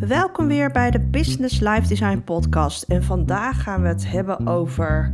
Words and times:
Welkom 0.00 0.46
weer 0.46 0.70
bij 0.70 0.90
de 0.90 1.00
Business 1.00 1.60
Life 1.60 1.88
Design 1.88 2.22
Podcast. 2.24 2.82
En 2.82 3.02
vandaag 3.02 3.62
gaan 3.62 3.82
we 3.82 3.88
het 3.88 4.10
hebben 4.10 4.46
over 4.46 5.12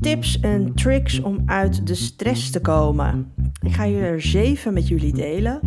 tips 0.00 0.40
en 0.40 0.74
tricks 0.74 1.20
om 1.20 1.42
uit 1.46 1.86
de 1.86 1.94
stress 1.94 2.50
te 2.50 2.60
komen. 2.60 3.32
Ik 3.60 3.72
ga 3.72 3.84
hier 3.84 4.02
er 4.02 4.22
zeven 4.22 4.72
met 4.72 4.88
jullie 4.88 5.12
delen. 5.12 5.60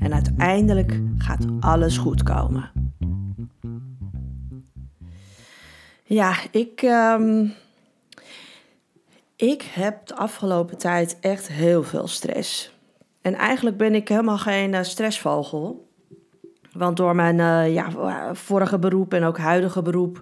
En 0.00 0.12
uiteindelijk 0.12 1.00
gaat 1.18 1.46
alles 1.60 1.98
goed 1.98 2.22
komen. 2.22 2.70
Ja, 6.04 6.34
ik, 6.50 6.82
um, 6.82 7.52
ik 9.36 9.62
heb 9.62 10.06
de 10.06 10.16
afgelopen 10.16 10.78
tijd 10.78 11.16
echt 11.20 11.48
heel 11.48 11.82
veel 11.82 12.08
stress. 12.08 12.76
En 13.20 13.34
eigenlijk 13.34 13.76
ben 13.76 13.94
ik 13.94 14.08
helemaal 14.08 14.38
geen 14.38 14.72
uh, 14.72 14.82
stressvogel. 14.82 15.90
Want 16.72 16.96
door 16.96 17.14
mijn 17.14 17.38
uh, 17.38 17.74
ja, 17.74 17.90
vorige 18.34 18.78
beroep 18.78 19.14
en 19.14 19.24
ook 19.24 19.38
huidige 19.38 19.82
beroep 19.82 20.20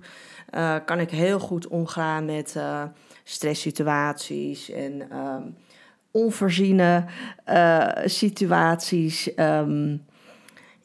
uh, 0.54 0.76
kan 0.84 1.00
ik 1.00 1.10
heel 1.10 1.38
goed 1.38 1.68
omgaan 1.68 2.24
met 2.24 2.56
stresssituaties 3.24 4.70
en 4.70 5.16
um, 5.16 5.56
onvoorziene 6.10 7.04
situaties. 8.04 9.30
Um, 9.36 10.04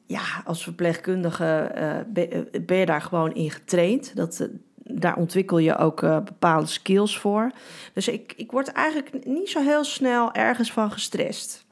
ja, 0.06 0.22
als 0.44 0.64
verpleegkundige 0.64 1.72
ben, 2.08 2.48
ben, 2.66 2.78
je 2.78 2.86
daar 2.86 3.02
gewoon 3.02 3.34
in 3.34 3.52
getraind. 3.52 4.16
Dat, 4.16 4.50
daar 4.78 5.16
ontwikkel 5.16 5.58
je 5.58 5.78
ook 5.78 6.02
bepaalde 6.02 6.68
skills 6.68 7.20
voor. 7.20 7.52
Dus 7.94 8.08
ik, 8.08 8.34
ik 8.38 8.52
word 8.52 8.68
eigenlijk 8.68 9.26
niet 9.26 9.50
zo 9.50 9.62
heel 9.62 9.84
snel 9.84 10.34
ergens 10.34 10.72
van 10.72 10.92
gestrest. 10.92 11.65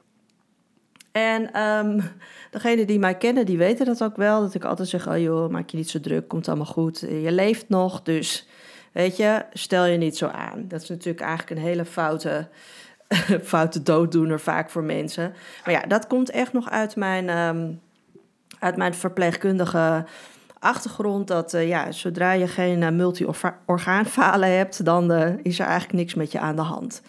En 1.14 1.60
um, 1.62 2.02
degenen 2.50 2.86
die 2.86 2.98
mij 2.98 3.16
kennen, 3.16 3.46
die 3.46 3.58
weten 3.58 3.86
dat 3.86 4.02
ook 4.02 4.16
wel. 4.16 4.40
Dat 4.40 4.54
ik 4.54 4.64
altijd 4.64 4.88
zeg, 4.88 5.08
oh 5.08 5.18
joh, 5.18 5.50
maak 5.50 5.70
je 5.70 5.76
niet 5.76 5.90
zo 5.90 6.00
druk, 6.00 6.28
komt 6.28 6.48
allemaal 6.48 6.66
goed. 6.66 7.00
Je 7.00 7.32
leeft 7.32 7.68
nog, 7.68 8.02
dus 8.02 8.48
weet 8.92 9.16
je, 9.16 9.44
stel 9.52 9.84
je 9.84 9.98
niet 9.98 10.16
zo 10.16 10.26
aan. 10.26 10.64
Dat 10.68 10.82
is 10.82 10.88
natuurlijk 10.88 11.24
eigenlijk 11.24 11.60
een 11.60 11.66
hele 11.66 11.84
foute, 11.84 12.48
foute 13.52 13.82
dooddoener 13.82 14.40
vaak 14.40 14.70
voor 14.70 14.82
mensen. 14.82 15.34
Maar 15.64 15.74
ja, 15.74 15.80
dat 15.80 16.06
komt 16.06 16.30
echt 16.30 16.52
nog 16.52 16.70
uit 16.70 16.96
mijn, 16.96 17.28
um, 17.28 17.80
uit 18.58 18.76
mijn 18.76 18.94
verpleegkundige 18.94 20.04
achtergrond 20.58 21.28
dat 21.28 21.54
uh, 21.54 21.68
ja, 21.68 21.92
zodra 21.92 22.32
je 22.32 22.48
geen 22.48 22.82
uh, 22.82 22.90
multi-orgaanfalen 22.90 24.56
hebt, 24.56 24.84
dan 24.84 25.12
uh, 25.12 25.28
is 25.42 25.58
er 25.58 25.66
eigenlijk 25.66 25.98
niks 25.98 26.14
met 26.14 26.32
je 26.32 26.38
aan 26.38 26.56
de 26.56 26.62
hand. 26.62 27.02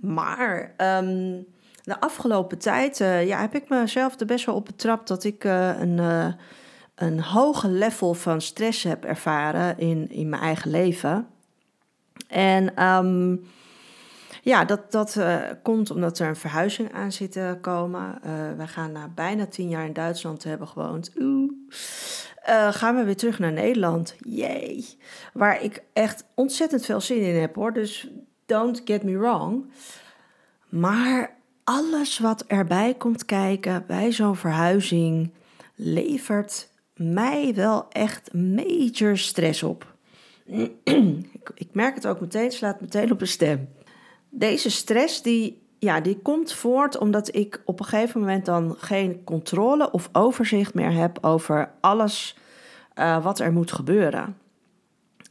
Maar 0.00 0.74
um, 0.76 1.46
de 1.82 2.00
afgelopen 2.00 2.58
tijd 2.58 2.96
ja, 2.98 3.40
heb 3.40 3.54
ik 3.54 3.68
mezelf 3.68 4.20
er 4.20 4.26
best 4.26 4.46
wel 4.46 4.54
op 4.54 4.64
betrapt 4.64 5.08
dat 5.08 5.24
ik 5.24 5.44
een, 5.44 5.98
een 6.94 7.20
hoge 7.20 7.68
level 7.68 8.14
van 8.14 8.40
stress 8.40 8.82
heb 8.82 9.04
ervaren 9.04 9.78
in, 9.78 10.10
in 10.10 10.28
mijn 10.28 10.42
eigen 10.42 10.70
leven. 10.70 11.26
En 12.28 12.84
um, 12.84 13.44
ja, 14.42 14.64
dat, 14.64 14.92
dat 14.92 15.14
uh, 15.16 15.42
komt 15.62 15.90
omdat 15.90 16.18
er 16.18 16.28
een 16.28 16.36
verhuizing 16.36 16.92
aan 16.92 17.12
zit 17.12 17.32
te 17.32 17.58
komen. 17.60 18.18
Uh, 18.26 18.32
wij 18.56 18.66
gaan 18.66 18.92
na 18.92 19.08
bijna 19.08 19.46
tien 19.46 19.68
jaar 19.68 19.84
in 19.84 19.92
Duitsland 19.92 20.40
te 20.40 20.48
hebben 20.48 20.68
gewoond. 20.68 21.10
Oeh. 21.18 21.52
Uh, 22.48 22.72
gaan 22.72 22.96
we 22.96 23.04
weer 23.04 23.16
terug 23.16 23.38
naar 23.38 23.52
Nederland. 23.52 24.14
Jee. 24.18 24.98
Waar 25.32 25.62
ik 25.62 25.82
echt 25.92 26.24
ontzettend 26.34 26.84
veel 26.84 27.00
zin 27.00 27.20
in 27.20 27.40
heb 27.40 27.54
hoor. 27.54 27.72
Dus 27.72 28.08
don't 28.46 28.80
get 28.84 29.02
me 29.02 29.18
wrong. 29.18 29.70
Maar 30.68 31.36
alles 31.70 32.18
wat 32.18 32.44
erbij 32.46 32.94
komt 32.94 33.24
kijken 33.24 33.84
bij 33.86 34.12
zo'n 34.12 34.36
verhuizing 34.36 35.30
levert 35.74 36.68
mij 36.94 37.54
wel 37.54 37.86
echt 37.88 38.34
major 38.34 39.18
stress 39.18 39.62
op. 39.62 39.94
ik, 41.54 41.68
merk 41.72 41.94
het 41.94 42.06
ook 42.06 42.20
meteen, 42.20 42.50
slaat 42.50 42.80
meteen 42.80 43.12
op 43.12 43.18
de 43.18 43.26
stem. 43.26 43.68
Deze 44.30 44.70
stress 44.70 45.22
die, 45.22 45.62
ja, 45.78 46.00
die 46.00 46.18
komt 46.18 46.52
voort 46.52 46.98
omdat 46.98 47.34
ik 47.34 47.62
op 47.64 47.80
een 47.80 47.86
gegeven 47.86 48.20
moment 48.20 48.44
dan 48.44 48.74
geen 48.78 49.24
controle 49.24 49.90
of 49.90 50.08
overzicht 50.12 50.74
meer 50.74 50.92
heb 50.92 51.18
over 51.20 51.70
alles 51.80 52.36
uh, 52.94 53.24
wat 53.24 53.38
er 53.38 53.52
moet 53.52 53.72
gebeuren. 53.72 54.36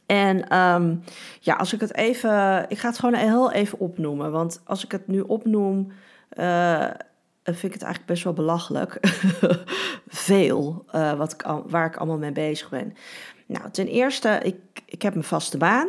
En 0.05 0.57
um, 0.57 1.03
ja, 1.39 1.55
als 1.55 1.73
ik 1.73 1.79
het 1.79 1.95
even. 1.95 2.65
Ik 2.69 2.77
ga 2.77 2.87
het 2.87 2.99
gewoon 2.99 3.15
heel 3.15 3.51
even 3.51 3.79
opnoemen. 3.79 4.31
Want 4.31 4.61
als 4.65 4.83
ik 4.83 4.91
het 4.91 5.07
nu 5.07 5.19
opnoem. 5.19 5.91
Uh, 6.39 6.87
vind 7.43 7.63
ik 7.63 7.73
het 7.73 7.81
eigenlijk 7.81 8.05
best 8.05 8.23
wel 8.23 8.33
belachelijk. 8.33 8.97
Veel 10.07 10.85
uh, 10.95 11.13
wat 11.13 11.33
ik, 11.33 11.41
waar 11.65 11.85
ik 11.85 11.97
allemaal 11.97 12.17
mee 12.17 12.31
bezig 12.31 12.69
ben. 12.69 12.93
Nou, 13.45 13.71
ten 13.71 13.87
eerste, 13.87 14.39
ik, 14.43 14.55
ik 14.85 15.01
heb 15.01 15.13
mijn 15.13 15.25
vaste 15.25 15.57
baan. 15.57 15.87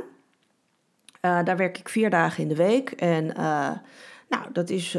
Uh, 1.23 1.45
daar 1.45 1.57
werk 1.57 1.79
ik 1.79 1.89
vier 1.89 2.11
dagen 2.11 2.43
in 2.43 2.49
de 2.49 2.57
week. 2.57 2.91
En 2.91 3.27
nou, 4.29 4.53
dat 4.53 4.71
is 4.71 4.95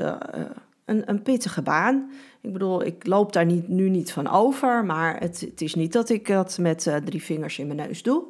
een, 0.85 1.09
een, 1.09 1.21
pittige 1.21 1.61
baan. 1.61 2.11
Ik 2.41 2.53
bedoel, 2.53 2.85
ik 2.85 3.07
loop 3.07 3.33
daar 3.33 3.45
niet, 3.45 3.67
nu 3.67 3.89
niet 3.89 4.11
van 4.11 4.27
over. 4.27 4.85
Maar 4.85 5.19
het, 5.19 5.39
het 5.39 5.61
is 5.61 5.75
niet 5.75 5.93
dat 5.93 6.09
ik 6.09 6.27
dat 6.27 6.57
met 6.57 6.91
drie 7.05 7.23
vingers 7.23 7.59
in 7.59 7.67
mijn 7.67 7.87
neus 7.87 8.03
doe. 8.03 8.23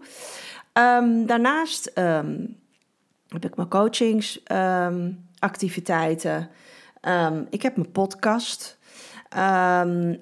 Um, 0.73 1.25
daarnaast 1.25 1.91
um, 1.95 2.57
heb 3.27 3.45
ik 3.45 3.55
mijn 3.55 3.67
coachingsactiviteiten. 3.67 6.49
Ik 7.50 7.62
heb 7.62 7.75
mijn 7.75 7.91
podcast. 7.91 8.78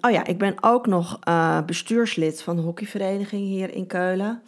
oh 0.01 0.11
ja, 0.11 0.25
ik 0.25 0.37
ben 0.37 0.55
ook 0.61 0.87
nog 0.87 1.19
bestuurslid 1.65 2.41
van 2.41 2.55
de 2.55 2.61
hockeyvereniging 2.61 3.41
hier 3.41 3.73
in 3.73 3.87
Keulen. 3.87 4.41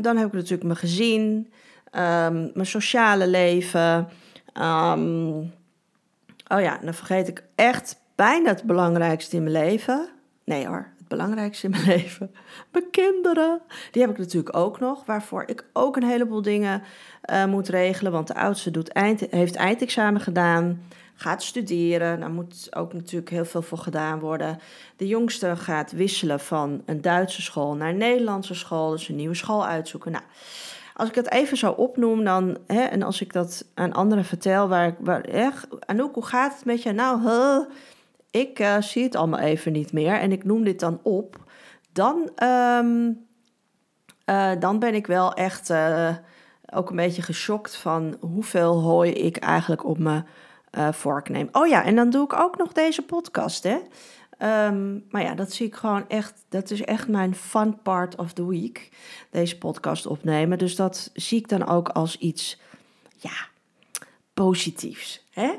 dan 0.00 0.16
heb 0.16 0.26
ik 0.26 0.32
natuurlijk 0.32 0.62
mijn 0.62 0.76
gezin. 0.76 1.52
Mijn 2.54 2.66
sociale 2.66 3.26
leven. 3.26 4.08
Oh 6.48 6.60
ja, 6.60 6.78
dan 6.82 6.94
vergeet 6.94 7.28
ik 7.28 7.44
echt 7.54 7.96
bijna 8.14 8.48
het 8.48 8.62
belangrijkste 8.62 9.36
in 9.36 9.42
mijn 9.42 9.64
leven. 9.64 10.08
Nee 10.44 10.66
hoor, 10.66 10.86
het 10.98 11.08
belangrijkste 11.08 11.66
in 11.66 11.70
mijn 11.70 11.86
leven. 11.98 12.34
Mijn 12.72 12.90
kinderen. 12.90 13.60
Die 13.90 14.02
heb 14.02 14.10
ik 14.10 14.18
natuurlijk 14.18 14.56
ook 14.56 14.80
nog. 14.80 15.04
Waarvoor 15.04 15.42
ik 15.46 15.64
ook 15.72 15.96
een 15.96 16.08
heleboel 16.08 16.42
dingen 16.42 16.82
uh, 17.30 17.44
moet 17.44 17.68
regelen. 17.68 18.12
Want 18.12 18.26
de 18.26 18.34
oudste 18.34 18.70
doet 18.70 18.88
eind, 18.88 19.20
heeft 19.30 19.54
eindexamen 19.54 20.20
gedaan. 20.20 20.82
Gaat 21.20 21.42
studeren. 21.42 22.20
Daar 22.20 22.30
moet 22.30 22.76
ook 22.76 22.92
natuurlijk 22.92 23.30
heel 23.30 23.44
veel 23.44 23.62
voor 23.62 23.78
gedaan 23.78 24.18
worden. 24.18 24.58
De 24.96 25.06
jongste 25.06 25.56
gaat 25.56 25.92
wisselen 25.92 26.40
van 26.40 26.82
een 26.86 27.00
Duitse 27.00 27.42
school 27.42 27.74
naar 27.74 27.88
een 27.88 27.96
Nederlandse 27.96 28.54
school. 28.54 28.90
Dus 28.90 29.08
een 29.08 29.16
nieuwe 29.16 29.34
school 29.34 29.66
uitzoeken. 29.66 30.12
Nou 30.12 30.24
als 30.94 31.08
ik 31.08 31.14
het 31.14 31.30
even 31.30 31.56
zo 31.56 31.70
opnoem, 31.70 32.24
dan, 32.24 32.58
hè, 32.66 32.80
en 32.80 33.02
als 33.02 33.20
ik 33.20 33.32
dat 33.32 33.64
aan 33.74 33.92
anderen 33.92 34.24
vertel, 34.24 34.68
waar, 34.68 34.96
waar 34.98 35.52
Anouk, 35.86 36.14
hoe 36.14 36.26
gaat 36.26 36.54
het 36.54 36.64
met 36.64 36.82
je? 36.82 36.92
Nou, 36.92 37.20
ik 38.30 38.58
uh, 38.58 38.80
zie 38.80 39.02
het 39.02 39.16
allemaal 39.16 39.40
even 39.40 39.72
niet 39.72 39.92
meer 39.92 40.14
en 40.14 40.32
ik 40.32 40.44
noem 40.44 40.64
dit 40.64 40.80
dan 40.80 41.00
op, 41.02 41.36
dan, 41.92 42.30
um, 42.42 43.26
uh, 44.26 44.50
dan 44.58 44.78
ben 44.78 44.94
ik 44.94 45.06
wel 45.06 45.34
echt 45.34 45.70
uh, 45.70 46.10
ook 46.72 46.90
een 46.90 46.96
beetje 46.96 47.22
geschokt 47.22 47.76
van 47.76 48.16
hoeveel 48.20 48.80
hooi 48.80 49.12
ik 49.12 49.36
eigenlijk 49.36 49.84
op 49.84 49.98
me 50.70 50.92
vork. 50.92 51.28
Oh 51.52 51.66
ja, 51.66 51.84
en 51.84 51.96
dan 51.96 52.10
doe 52.10 52.24
ik 52.24 52.32
ook 52.32 52.58
nog 52.58 52.72
deze 52.72 53.02
podcast, 53.02 53.62
hè. 53.62 53.78
Um, 54.66 55.04
maar 55.10 55.22
ja, 55.22 55.34
dat 55.34 55.52
zie 55.52 55.66
ik 55.66 55.74
gewoon 55.74 56.08
echt. 56.08 56.44
Dat 56.48 56.70
is 56.70 56.82
echt 56.82 57.08
mijn 57.08 57.34
fun 57.34 57.82
part 57.82 58.16
of 58.16 58.32
the 58.32 58.46
week. 58.46 58.90
Deze 59.30 59.58
podcast 59.58 60.06
opnemen. 60.06 60.58
Dus 60.58 60.76
dat 60.76 61.10
zie 61.14 61.38
ik 61.38 61.48
dan 61.48 61.66
ook 61.66 61.88
als 61.88 62.18
iets. 62.18 62.60
Ja, 63.16 63.48
positiefs. 64.34 65.26
Hè? 65.30 65.50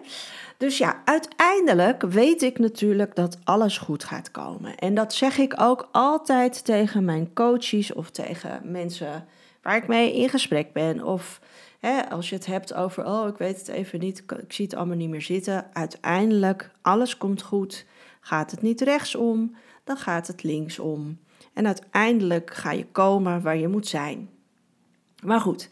Dus 0.58 0.78
ja, 0.78 1.02
uiteindelijk 1.06 2.02
weet 2.02 2.42
ik 2.42 2.60
natuurlijk 2.60 3.16
dat 3.16 3.38
alles 3.44 3.78
goed 3.78 4.04
gaat 4.04 4.32
komen. 4.32 4.78
En 4.78 4.94
dat 4.94 5.14
zeg 5.14 5.38
ik 5.38 5.62
ook 5.62 5.90
altijd 5.92 6.66
tegen 6.66 7.06
mijn 7.06 7.34
coaches 7.34 7.94
of 7.94 8.10
tegen 8.10 8.62
mensen 8.64 9.28
waar 9.62 9.76
ik 9.76 9.88
mee 9.88 10.16
in 10.16 10.30
gesprek 10.30 10.74
ben. 10.74 11.04
Of 11.04 11.40
hè, 11.80 12.10
als 12.10 12.30
je 12.30 12.36
het 12.36 12.46
hebt 12.46 12.74
over, 12.74 13.06
oh, 13.06 13.28
ik 13.28 13.38
weet 13.38 13.58
het 13.58 13.68
even 13.68 14.00
niet, 14.00 14.24
ik 14.40 14.54
zie 14.54 14.66
het 14.66 14.76
allemaal 14.76 14.96
niet 14.96 15.10
meer 15.10 15.22
zitten. 15.22 15.66
Uiteindelijk, 15.74 16.72
alles 16.82 17.18
komt 17.18 17.42
goed. 17.42 17.86
Gaat 18.20 18.52
het 18.52 18.62
niet 18.62 18.82
rechtsom, 18.82 19.56
dan 19.84 19.98
gaat 19.98 20.28
het 20.28 20.44
linksom. 20.44 21.20
En 21.54 21.66
uiteindelijk 21.66 22.54
ga 22.54 22.72
je 22.72 22.86
komen 22.86 23.42
waar 23.42 23.58
je 23.58 23.68
moet 23.68 23.88
zijn. 23.88 24.30
Maar 25.24 25.40
goed, 25.40 25.70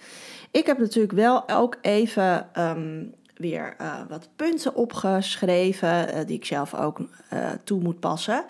ik 0.52 0.66
heb 0.66 0.78
natuurlijk 0.78 1.14
wel 1.14 1.50
ook 1.50 1.78
even 1.82 2.50
um, 2.60 3.14
weer 3.36 3.76
uh, 3.82 4.02
wat 4.10 4.30
punten 4.36 4.76
opgeschreven, 4.76 6.16
uh, 6.16 6.26
die 6.26 6.36
ik 6.36 6.46
zelf 6.46 6.76
ook 6.76 7.00
uh, 7.34 7.50
toe 7.64 7.82
moet 7.82 8.00
passen. 8.00 8.46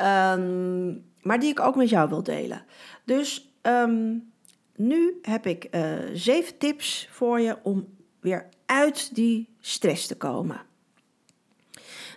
Um, 0.00 1.04
maar 1.22 1.40
die 1.40 1.50
ik 1.50 1.60
ook 1.60 1.76
met 1.76 1.88
jou 1.88 2.08
wil 2.08 2.22
delen. 2.22 2.64
Dus 3.04 3.50
um, 3.62 4.32
nu 4.76 5.18
heb 5.22 5.46
ik 5.46 5.68
zeven 6.12 6.58
tips 6.58 7.08
voor 7.10 7.40
je 7.40 7.58
om 7.62 7.86
weer 8.20 8.48
uit 8.66 9.14
die 9.14 9.48
stress 9.60 10.06
te 10.06 10.16
komen. 10.16 10.60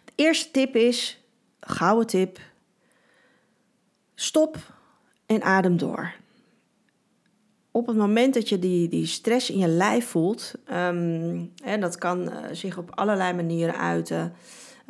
De 0.06 0.12
eerste 0.15 0.51
tip 0.51 0.75
is, 0.75 1.24
gouden 1.59 2.07
tip, 2.07 2.39
Stop 4.19 4.57
en 5.25 5.42
adem 5.42 5.77
door. 5.77 6.13
Op 7.71 7.88
het 7.88 7.98
moment 7.98 8.33
dat 8.33 8.50
je 8.50 8.60
die, 8.60 8.88
die 8.88 9.06
stress 9.06 9.50
in 9.50 9.57
je 9.57 9.68
lijf 9.68 10.07
voelt, 10.07 10.53
um, 10.71 11.51
en 11.63 11.80
dat 11.80 11.98
kan 11.98 12.21
uh, 12.21 12.38
zich 12.51 12.77
op 12.77 12.92
allerlei 12.95 13.33
manieren 13.33 13.77
uiten. 13.77 14.33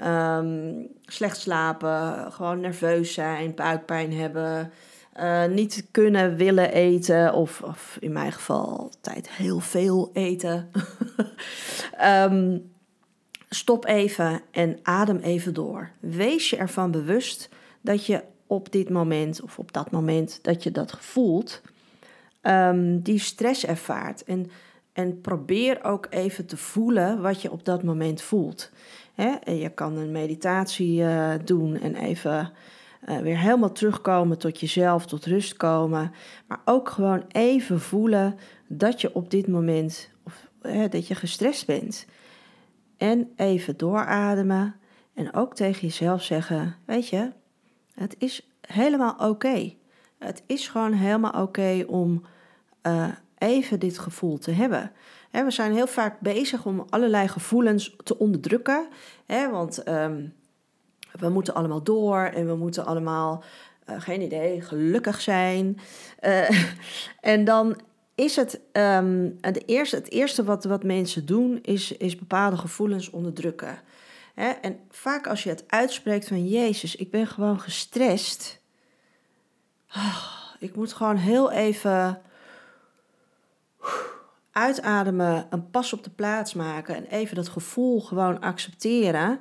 Um, 0.06 0.88
slecht 1.06 1.38
slapen, 1.38 2.31
gewoon 2.31 2.60
nerveus 2.60 3.13
zijn, 3.13 3.56
buikpijn 3.56 4.13
hebben, 4.13 4.72
uh, 5.19 5.46
niet 5.46 5.88
kunnen 5.92 6.36
willen 6.36 6.72
eten, 6.72 7.34
of, 7.34 7.62
of, 7.62 7.98
in 8.00 8.12
mijn 8.12 8.31
geval 8.31 8.80
altijd 8.80 9.30
heel 9.30 9.60
veel 9.60 10.10
eten. 10.14 10.72
um, 12.04 12.72
stop 13.50 13.86
even 13.86 14.42
en 14.52 14.80
adem 14.84 15.18
even 15.18 15.54
door. 15.54 15.90
Wees 16.00 16.50
je 16.50 16.58
ervan 16.58 16.92
bewust 16.92 17.50
dat 17.81 18.06
je 18.06 18.24
op 18.48 18.72
dit 18.72 18.90
moment 18.90 19.42
of 19.42 19.60
op 19.60 19.74
dat 19.74 19.92
moment 19.92 20.40
dat 20.42 20.64
je 20.64 20.72
dat 20.72 20.98
voelt, 21.00 21.62
um, 22.42 23.02
die 23.02 23.20
stress 23.20 23.66
ervaart. 23.66 24.24
En, 24.24 24.52
en 24.94 25.22
probeer 25.22 25.84
ook 25.84 26.08
even 26.10 26.46
te 26.46 26.58
voelen 26.58 27.22
wat 27.22 27.42
je 27.42 27.52
op 27.52 27.66
dat 27.66 27.84
moment 27.84 28.22
voelt. 28.22 28.72
En 29.16 29.58
je 29.58 29.70
kan 29.70 29.98
een 29.98 30.12
meditatie 30.12 31.00
uh, 31.00 31.34
doen 31.44 31.80
en 31.80 31.96
even 31.96 32.52
uh, 33.09 33.18
weer 33.18 33.38
helemaal 33.38 33.71
terugkomen 33.71 34.38
tot 34.38 34.59
jezelf, 34.59 35.06
tot 35.06 35.25
rust 35.25 35.57
komen. 35.57 36.12
Maar 36.48 36.62
ook 36.65 36.89
gewoon 36.89 37.25
even 37.27 37.80
voelen 37.80 38.36
dat 38.68 39.01
je 39.01 39.15
op 39.15 39.31
dit 39.31 39.48
moment 39.48 40.09
of, 40.24 40.48
dat 40.89 41.07
je 41.07 41.15
gestrest 41.15 41.65
bent. 41.65 42.06
En 42.98 43.31
even 43.36 43.77
doorademen 43.77 44.75
en 45.13 45.33
ook 45.33 45.56
tegen 45.56 45.81
jezelf 45.81 46.24
zeggen: 46.24 46.75
Weet 46.86 47.09
je, 47.09 47.31
het 47.94 48.15
is 48.18 48.48
helemaal 48.62 49.15
oké. 49.18 49.74
Het 50.18 50.44
is 50.45 50.68
gewoon 50.68 50.94
helemaal 50.94 51.42
oké 51.42 51.83
om 51.88 52.24
uh, 52.83 53.07
even 53.38 53.80
dit 53.80 54.00
gevoel 54.00 54.38
te 54.38 54.51
hebben. 54.51 54.92
we 55.31 55.51
zijn 55.51 55.74
heel 55.74 55.88
vaak 55.88 56.19
bezig 56.19 56.65
om 56.65 56.86
allerlei 56.89 57.27
gevoelens 57.27 57.95
te 58.03 58.18
onderdrukken. 58.18 58.88
want 59.51 59.88
um, 59.88 60.33
we 61.19 61.30
moeten 61.30 61.54
allemaal 61.54 61.84
door 61.84 62.19
en 62.19 62.48
we 62.48 62.56
moeten 62.56 62.86
allemaal, 62.86 63.44
uh, 63.90 64.02
geen 64.02 64.22
idee, 64.22 64.62
gelukkig 64.62 65.22
zijn. 65.22 65.80
Uh, 66.22 66.50
en 67.34 67.44
dan 67.44 67.80
is 68.16 68.36
het, 68.36 68.60
um, 68.74 69.38
het, 69.42 69.68
eerste, 69.68 69.96
het 69.96 70.12
eerste 70.12 70.44
wat, 70.44 70.64
wat 70.64 70.84
mensen 70.84 71.25
doen, 71.25 71.60
is, 71.62 71.92
is 71.92 72.16
bepaalde 72.16 72.58
gevoelens 72.58 73.10
onderdrukken. 73.10 73.80
Hè? 74.34 74.50
En 74.50 74.80
vaak 74.90 75.28
als 75.28 75.44
je 75.44 75.50
het 75.50 75.64
uitspreekt 75.68 76.28
van 76.28 76.48
Jezus, 76.48 76.96
ik 76.96 77.12
ben 77.12 77.28
gewoon 77.28 77.60
gestrest. 77.60 78.60
Oh, 79.96 80.25
ik 80.60 80.75
moet 80.75 80.94
gewoon 80.94 81.16
heel 81.16 81.52
even 81.52 82.22
uitademen, 84.52 85.48
een 85.50 85.70
pas 85.70 85.94
op 85.94 86.04
de 86.04 86.10
plaats 86.10 86.54
maken 86.54 86.96
en 86.96 87.06
even 87.06 87.36
dat 87.36 87.50
gevoel 87.50 88.02
gewoon 88.02 88.40
accepteren. 88.40 89.40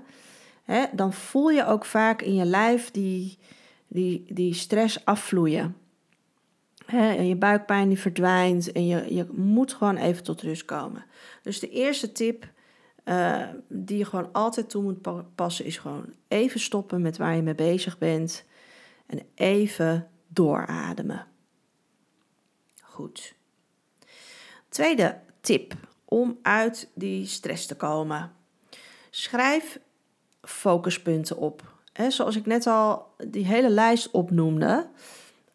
Hè? 0.67 0.85
Dan 0.93 1.13
voel 1.13 1.49
je 1.49 1.67
ook 1.67 1.85
vaak 1.85 2.23
in 2.23 2.35
je 2.35 2.45
lijf 2.45 2.91
die, 2.91 3.39
die, 3.89 4.25
die 4.29 4.55
stress 4.55 5.05
afvloeien 5.05 5.77
en 6.87 7.29
je 7.29 7.37
buikpijn 7.37 7.89
die 7.89 7.99
verdwijnt 7.99 8.73
en 8.73 8.87
je, 8.87 9.15
je 9.15 9.27
moet 9.31 9.75
gewoon 9.75 9.97
even 9.97 10.23
tot 10.23 10.43
rust 10.43 10.65
komen. 10.65 11.05
Dus 11.43 11.61
de 11.61 11.71
eerste 11.71 12.13
tip 12.13 12.49
uh, 13.05 13.49
die 13.69 13.99
je 13.99 14.05
gewoon 14.05 14.33
altijd 14.33 14.71
toe 14.71 14.83
moet 14.83 15.35
passen 15.35 15.65
is 15.65 15.79
gewoon 15.79 16.15
even 16.29 16.61
stoppen 16.61 17.03
met 17.03 17.17
waar 17.17 17.37
je 17.37 17.43
mee 17.43 17.55
bezig 17.55 17.99
bent 17.99 18.45
en 19.07 19.23
even 19.35 20.09
doorademen. 20.29 21.27
Goed. 22.83 23.35
Tweede 24.69 25.21
tip 25.41 25.75
om 26.05 26.39
uit 26.43 26.89
die 26.95 27.27
stress 27.27 27.67
te 27.67 27.75
komen. 27.75 28.33
Schrijf 29.11 29.79
focuspunten 30.49 31.37
op. 31.37 31.63
He, 31.93 32.11
zoals 32.11 32.37
ik 32.37 32.47
net 32.47 32.67
al 32.67 33.07
die 33.29 33.47
hele 33.47 33.71
lijst 33.71 34.11
opnoemde, 34.11 34.87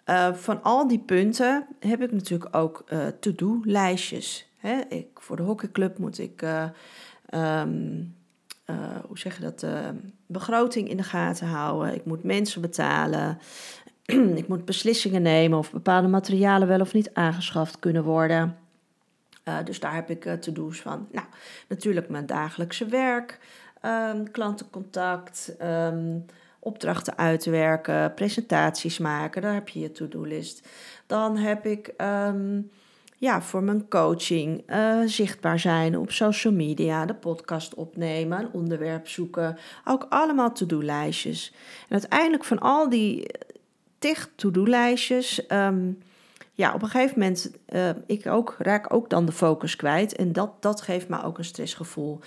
uh, 0.05 0.33
van 0.33 0.63
al 0.63 0.87
die 0.87 0.99
punten 0.99 1.67
heb 1.79 2.01
ik 2.01 2.11
natuurlijk 2.11 2.55
ook 2.55 2.83
uh, 2.89 3.07
to-do-lijstjes. 3.19 4.49
Voor 5.13 5.35
de 5.35 5.43
hockeyclub 5.43 5.97
moet 5.97 6.19
ik, 6.19 6.41
uh, 6.41 6.63
hoe 9.07 9.19
zeg 9.19 9.35
je 9.35 9.41
dat, 9.41 9.65
begroting 10.25 10.89
in 10.89 10.97
de 10.97 11.03
gaten 11.03 11.47
houden. 11.47 11.95
Ik 11.95 12.05
moet 12.05 12.23
mensen 12.23 12.61
betalen. 12.61 13.39
ik 14.41 14.47
moet 14.47 14.65
beslissingen 14.65 15.21
nemen 15.21 15.57
of 15.57 15.71
bepaalde 15.71 16.07
materialen 16.07 16.67
wel 16.67 16.79
of 16.79 16.93
niet 16.93 17.13
aangeschaft 17.13 17.79
kunnen 17.79 18.03
worden. 18.03 18.57
dus 19.63 19.79
daar 19.79 19.93
heb 19.93 20.09
ik 20.09 20.41
to-do's 20.41 20.81
van. 20.81 21.07
Nou, 21.11 21.27
natuurlijk 21.67 22.09
mijn 22.09 22.25
dagelijkse 22.25 22.85
werk, 22.85 23.39
um, 23.85 24.31
klantencontact. 24.31 25.55
Um, 25.61 26.25
opdrachten 26.63 27.17
uitwerken, 27.17 28.13
presentaties 28.13 28.97
maken. 28.97 29.41
Daar 29.41 29.53
heb 29.53 29.69
je 29.69 29.79
je 29.79 29.91
to-do-list. 29.91 30.67
Dan 31.07 31.37
heb 31.37 31.65
ik 31.65 31.93
um, 31.97 32.71
ja, 33.17 33.41
voor 33.41 33.63
mijn 33.63 33.87
coaching 33.87 34.63
uh, 34.69 35.01
zichtbaar 35.05 35.59
zijn 35.59 35.97
op 35.97 36.11
social 36.11 36.53
media, 36.53 37.05
de 37.05 37.13
podcast 37.13 37.73
opnemen, 37.73 38.39
een 38.39 38.51
onderwerp 38.51 39.07
zoeken. 39.07 39.57
Ook 39.85 40.05
allemaal 40.09 40.51
to-do-lijstjes. 40.51 41.53
En 41.89 41.91
uiteindelijk 41.91 42.43
van 42.43 42.59
al 42.59 42.89
die 42.89 43.27
tig 43.99 44.29
to-do-lijstjes. 44.35 45.45
Ja, 46.53 46.73
op 46.73 46.81
een 46.81 46.89
gegeven 46.89 47.19
moment, 47.19 47.51
uh, 47.69 47.89
ik 48.05 48.27
ook, 48.27 48.55
raak 48.59 48.93
ook 48.93 49.09
dan 49.09 49.25
de 49.25 49.31
focus 49.31 49.75
kwijt. 49.75 50.15
En 50.15 50.33
dat, 50.33 50.51
dat 50.59 50.81
geeft 50.81 51.07
me 51.07 51.23
ook 51.23 51.37
een 51.37 51.45
stressgevoel. 51.45 52.19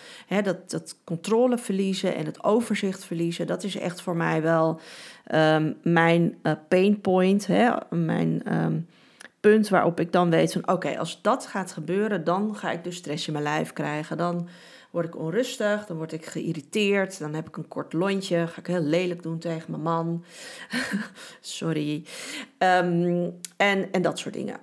Dat, 0.42 0.70
dat 0.70 0.96
controle 1.04 1.58
verliezen 1.58 2.14
en 2.14 2.26
het 2.26 2.44
overzicht 2.44 3.04
verliezen, 3.04 3.46
dat 3.46 3.62
is 3.62 3.76
echt 3.76 4.00
voor 4.00 4.16
mij 4.16 4.42
wel 4.42 4.80
um, 5.34 5.76
mijn 5.82 6.38
uh, 6.42 6.52
pain 6.68 7.00
point. 7.00 7.48
Mijn 7.90 8.54
um, 8.54 8.86
punt 9.40 9.68
waarop 9.68 10.00
ik 10.00 10.12
dan 10.12 10.30
weet 10.30 10.52
van 10.52 10.68
oké, 10.68 10.98
als 10.98 11.22
dat 11.22 11.46
gaat 11.46 11.72
gebeuren, 11.72 12.24
dan 12.24 12.56
ga 12.56 12.70
ik 12.70 12.84
dus 12.84 12.96
stress 12.96 13.26
in 13.26 13.32
mijn 13.32 13.44
lijf 13.44 13.72
krijgen. 13.72 14.16
Dan 14.16 14.48
word 14.94 15.06
ik 15.06 15.16
onrustig, 15.16 15.86
dan 15.86 15.96
word 15.96 16.12
ik 16.12 16.26
geïrriteerd, 16.26 17.18
dan 17.18 17.34
heb 17.34 17.48
ik 17.48 17.56
een 17.56 17.68
kort 17.68 17.92
lontje, 17.92 18.46
ga 18.46 18.60
ik 18.60 18.66
heel 18.66 18.82
lelijk 18.82 19.22
doen 19.22 19.38
tegen 19.38 19.70
mijn 19.70 19.82
man. 19.82 20.24
Sorry. 21.40 22.04
Um, 22.58 23.38
en, 23.56 23.92
en 23.92 24.02
dat 24.02 24.18
soort 24.18 24.34
dingen. 24.34 24.56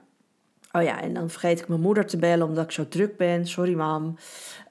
Oh 0.71 0.83
ja, 0.83 1.01
en 1.01 1.13
dan 1.13 1.29
vergeet 1.29 1.59
ik 1.59 1.67
mijn 1.67 1.81
moeder 1.81 2.05
te 2.05 2.17
bellen 2.17 2.47
omdat 2.47 2.63
ik 2.63 2.71
zo 2.71 2.87
druk 2.87 3.17
ben. 3.17 3.47
Sorry, 3.47 3.73
mam. 3.73 4.17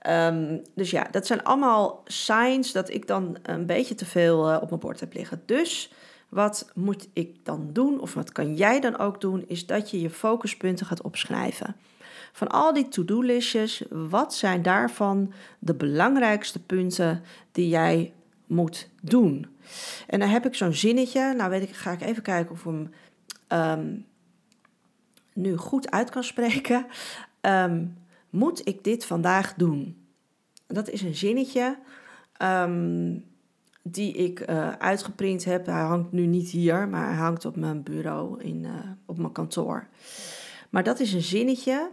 Um, 0.08 0.62
dus 0.74 0.90
ja, 0.90 1.08
dat 1.10 1.26
zijn 1.26 1.44
allemaal 1.44 2.02
signs 2.04 2.72
dat 2.72 2.90
ik 2.90 3.06
dan 3.06 3.36
een 3.42 3.66
beetje 3.66 3.94
te 3.94 4.06
veel 4.06 4.50
uh, 4.50 4.58
op 4.60 4.68
mijn 4.68 4.80
bord 4.80 5.00
heb 5.00 5.12
liggen. 5.12 5.42
Dus 5.46 5.92
wat 6.28 6.70
moet 6.74 7.08
ik 7.12 7.44
dan 7.44 7.68
doen, 7.72 8.00
of 8.00 8.14
wat 8.14 8.32
kan 8.32 8.54
jij 8.54 8.80
dan 8.80 8.98
ook 8.98 9.20
doen, 9.20 9.44
is 9.46 9.66
dat 9.66 9.90
je 9.90 10.00
je 10.00 10.10
focuspunten 10.10 10.86
gaat 10.86 11.02
opschrijven. 11.02 11.76
Van 12.32 12.48
al 12.48 12.72
die 12.72 12.88
to-do-listjes, 12.88 13.82
wat 13.90 14.34
zijn 14.34 14.62
daarvan 14.62 15.32
de 15.58 15.74
belangrijkste 15.74 16.58
punten 16.58 17.22
die 17.52 17.68
jij 17.68 18.12
moet 18.46 18.88
doen? 19.00 19.46
En 20.06 20.20
dan 20.20 20.28
heb 20.28 20.46
ik 20.46 20.54
zo'n 20.54 20.72
zinnetje. 20.72 21.34
Nou, 21.34 21.50
weet 21.50 21.62
ik, 21.62 21.74
ga 21.74 21.92
ik 21.92 22.00
even 22.00 22.22
kijken 22.22 22.52
of 22.52 22.64
ik 22.64 22.64
hem 22.64 22.90
um, 23.80 24.06
nu 25.32 25.56
goed 25.56 25.90
uit 25.90 26.10
kan 26.10 26.24
spreken. 26.24 26.86
Um, 27.40 27.96
moet 28.30 28.68
ik 28.68 28.84
dit 28.84 29.04
vandaag 29.04 29.54
doen? 29.54 29.96
Dat 30.66 30.88
is 30.88 31.02
een 31.02 31.14
zinnetje 31.14 31.78
um, 32.42 33.24
die 33.82 34.12
ik 34.12 34.50
uh, 34.50 34.72
uitgeprint 34.72 35.44
heb. 35.44 35.66
Hij 35.66 35.82
hangt 35.82 36.12
nu 36.12 36.26
niet 36.26 36.50
hier, 36.50 36.88
maar 36.88 37.06
hij 37.06 37.16
hangt 37.16 37.44
op 37.44 37.56
mijn 37.56 37.82
bureau 37.82 38.42
in, 38.42 38.62
uh, 38.64 38.70
op 39.06 39.18
mijn 39.18 39.32
kantoor. 39.32 39.86
Maar 40.70 40.82
dat 40.82 41.00
is 41.00 41.12
een 41.12 41.22
zinnetje 41.22 41.90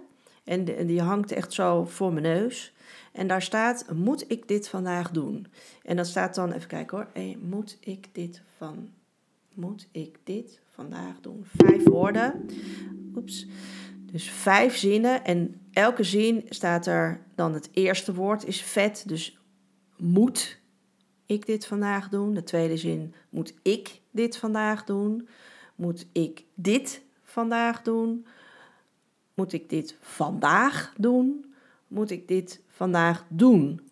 en, 0.48 0.86
die 0.86 1.02
hangt 1.02 1.32
echt 1.32 1.54
zo 1.54 1.86
voor 1.86 2.14
mijn 2.14 2.26
neus. 2.26 2.74
En 3.12 3.28
daar 3.28 3.42
staat, 3.42 3.86
moet 3.94 4.32
ik 4.32 4.48
dit 4.48 4.70
vandaag 4.70 5.12
doen? 5.12 5.48
En 5.84 5.96
dan 5.96 6.06
staat 6.06 6.36
dan, 6.36 6.52
even 6.52 6.68
kijken 6.68 6.98
hoor, 6.98 7.08
hey, 7.14 7.38
moet 7.42 7.78
ik 7.80 8.08
dit 8.12 8.42
van, 8.58 8.90
moet 9.54 9.88
ik 9.92 10.20
dit 10.24 10.60
vandaag 10.70 11.20
doen? 11.22 11.46
Vijf 11.56 11.84
woorden. 11.84 12.46
Oeps. 13.16 13.48
Dus 14.12 14.30
vijf 14.30 14.78
zinnen 14.78 15.26
en 15.26 15.62
elke 15.72 16.04
zin 16.04 16.46
staat 16.50 16.86
er 16.86 17.22
dan 17.36 17.54
het 17.54 17.70
eerste 17.74 18.14
woord 18.14 18.46
is 18.46 18.62
vet, 18.62 19.04
dus 19.08 19.40
moet 19.98 20.60
ik 21.26 21.46
dit 21.46 21.66
vandaag 21.66 22.10
doen? 22.10 22.34
De 22.34 22.44
tweede 22.44 22.78
zin, 22.78 23.14
moet 23.30 23.54
ik 23.62 24.02
dit 24.12 24.38
vandaag 24.38 24.84
doen? 24.84 25.28
Moet 25.76 26.08
ik 26.12 26.46
dit 26.56 27.02
vandaag 27.24 27.82
doen? 27.82 28.26
Moet 29.38 29.54
ik 29.54 29.70
dit 29.70 29.96
vandaag 30.02 30.94
doen? 30.96 31.54
Moet 31.88 32.12
ik 32.12 32.28
dit 32.28 32.62
vandaag 32.68 33.26
doen? 33.28 33.90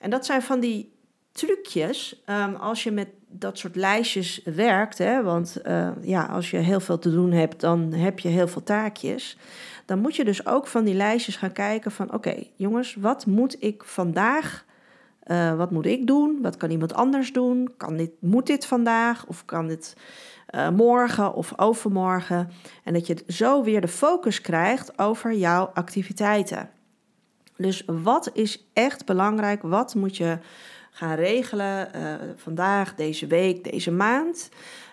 En 0.00 0.10
dat 0.10 0.26
zijn 0.26 0.42
van 0.42 0.60
die 0.60 0.92
trucjes 1.32 2.22
ehm, 2.24 2.54
als 2.54 2.82
je 2.82 2.90
met 2.90 3.08
dat 3.28 3.58
soort 3.58 3.76
lijstjes 3.76 4.40
werkt. 4.44 4.98
Hè, 4.98 5.22
want 5.22 5.56
eh, 5.56 5.90
ja, 6.02 6.24
als 6.24 6.50
je 6.50 6.56
heel 6.56 6.80
veel 6.80 6.98
te 6.98 7.10
doen 7.10 7.32
hebt, 7.32 7.60
dan 7.60 7.92
heb 7.92 8.18
je 8.18 8.28
heel 8.28 8.48
veel 8.48 8.62
taakjes. 8.62 9.36
Dan 9.84 9.98
moet 9.98 10.16
je 10.16 10.24
dus 10.24 10.46
ook 10.46 10.66
van 10.66 10.84
die 10.84 10.94
lijstjes 10.94 11.36
gaan 11.36 11.52
kijken 11.52 11.90
van... 11.90 12.12
oké, 12.12 12.42
jongens, 12.54 12.94
wat 12.94 13.26
moet 13.26 13.62
ik 13.62 13.84
vandaag... 13.84 14.68
Uh, 15.26 15.56
wat 15.56 15.70
moet 15.70 15.86
ik 15.86 16.06
doen? 16.06 16.38
Wat 16.42 16.56
kan 16.56 16.70
iemand 16.70 16.94
anders 16.94 17.32
doen? 17.32 17.72
Kan 17.76 17.96
dit, 17.96 18.10
moet 18.18 18.46
dit 18.46 18.66
vandaag? 18.66 19.26
Of 19.26 19.44
kan 19.44 19.66
dit 19.66 19.96
uh, 20.54 20.68
morgen 20.68 21.34
of 21.34 21.52
overmorgen? 21.56 22.50
En 22.84 22.92
dat 22.92 23.06
je 23.06 23.24
zo 23.26 23.62
weer 23.62 23.80
de 23.80 23.88
focus 23.88 24.40
krijgt 24.40 24.98
over 24.98 25.34
jouw 25.34 25.70
activiteiten. 25.74 26.70
Dus 27.56 27.82
wat 27.86 28.30
is 28.32 28.68
echt 28.72 29.04
belangrijk? 29.04 29.62
Wat 29.62 29.94
moet 29.94 30.16
je 30.16 30.38
gaan 30.90 31.14
regelen 31.14 31.88
uh, 31.96 32.14
vandaag, 32.36 32.94
deze 32.94 33.26
week, 33.26 33.72
deze 33.72 33.90
maand? 33.90 34.48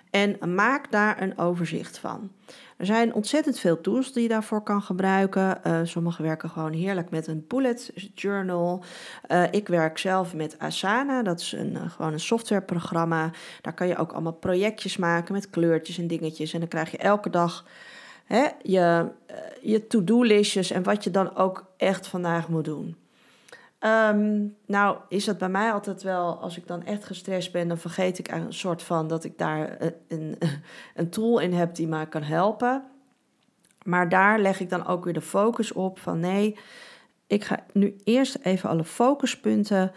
En 0.09 0.55
maak 0.55 0.91
daar 0.91 1.21
een 1.21 1.37
overzicht 1.37 1.97
van. 1.97 2.31
Er 2.77 2.85
zijn 2.85 3.13
ontzettend 3.13 3.59
veel 3.59 3.81
tools 3.81 4.13
die 4.13 4.23
je 4.23 4.29
daarvoor 4.29 4.61
kan 4.61 4.81
gebruiken. 4.81 5.59
Uh, 5.67 5.79
sommige 5.83 6.23
werken 6.23 6.49
gewoon 6.49 6.73
heerlijk 6.73 7.09
met 7.09 7.27
een 7.27 7.45
bullet 7.47 7.91
journal. 8.15 8.83
Uh, 9.31 9.43
ik 9.51 9.67
werk 9.67 9.97
zelf 9.97 10.33
met 10.33 10.59
Asana. 10.59 11.23
Dat 11.23 11.39
is 11.39 11.51
een, 11.51 11.71
uh, 11.71 11.89
gewoon 11.89 12.13
een 12.13 12.19
softwareprogramma. 12.19 13.31
Daar 13.61 13.73
kan 13.73 13.87
je 13.87 13.97
ook 13.97 14.11
allemaal 14.11 14.33
projectjes 14.33 14.97
maken 14.97 15.33
met 15.33 15.49
kleurtjes 15.49 15.97
en 15.97 16.07
dingetjes. 16.07 16.53
En 16.53 16.59
dan 16.59 16.69
krijg 16.69 16.91
je 16.91 16.97
elke 16.97 17.29
dag 17.29 17.65
hè, 18.25 18.45
je, 18.61 19.11
je 19.61 19.87
to-do-listjes 19.87 20.71
en 20.71 20.83
wat 20.83 21.03
je 21.03 21.11
dan 21.11 21.35
ook 21.35 21.65
echt 21.77 22.07
vandaag 22.07 22.47
moet 22.47 22.65
doen. 22.65 22.95
Um, 23.79 24.55
nou, 24.65 24.97
is 25.09 25.25
dat 25.25 25.37
bij 25.37 25.49
mij 25.49 25.71
altijd 25.71 26.03
wel, 26.03 26.41
als 26.41 26.57
ik 26.57 26.67
dan 26.67 26.85
echt 26.85 27.05
gestrest 27.05 27.51
ben, 27.51 27.67
dan 27.67 27.77
vergeet 27.77 28.19
ik 28.19 28.31
een 28.31 28.53
soort 28.53 28.83
van 28.83 29.07
dat 29.07 29.23
ik 29.23 29.37
daar 29.37 29.77
een, 30.07 30.37
een 30.95 31.09
tool 31.09 31.39
in 31.39 31.53
heb 31.53 31.75
die 31.75 31.87
mij 31.87 32.07
kan 32.07 32.23
helpen. 32.23 32.83
Maar 33.83 34.09
daar 34.09 34.39
leg 34.39 34.59
ik 34.59 34.69
dan 34.69 34.85
ook 34.85 35.03
weer 35.03 35.13
de 35.13 35.21
focus 35.21 35.71
op 35.71 35.99
van 35.99 36.19
nee, 36.19 36.57
ik 37.27 37.43
ga 37.43 37.63
nu 37.73 37.95
eerst 38.03 38.37
even 38.41 38.69
alle 38.69 38.83
focuspunten 38.83 39.91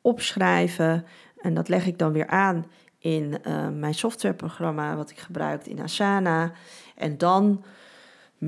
opschrijven. 0.00 1.04
En 1.40 1.54
dat 1.54 1.68
leg 1.68 1.86
ik 1.86 1.98
dan 1.98 2.12
weer 2.12 2.26
aan 2.26 2.66
in 2.98 3.38
uh, 3.46 3.68
mijn 3.68 3.94
softwareprogramma 3.94 4.96
wat 4.96 5.10
ik 5.10 5.18
gebruik 5.18 5.66
in 5.66 5.80
Asana. 5.80 6.52
En 6.94 7.18
dan 7.18 7.64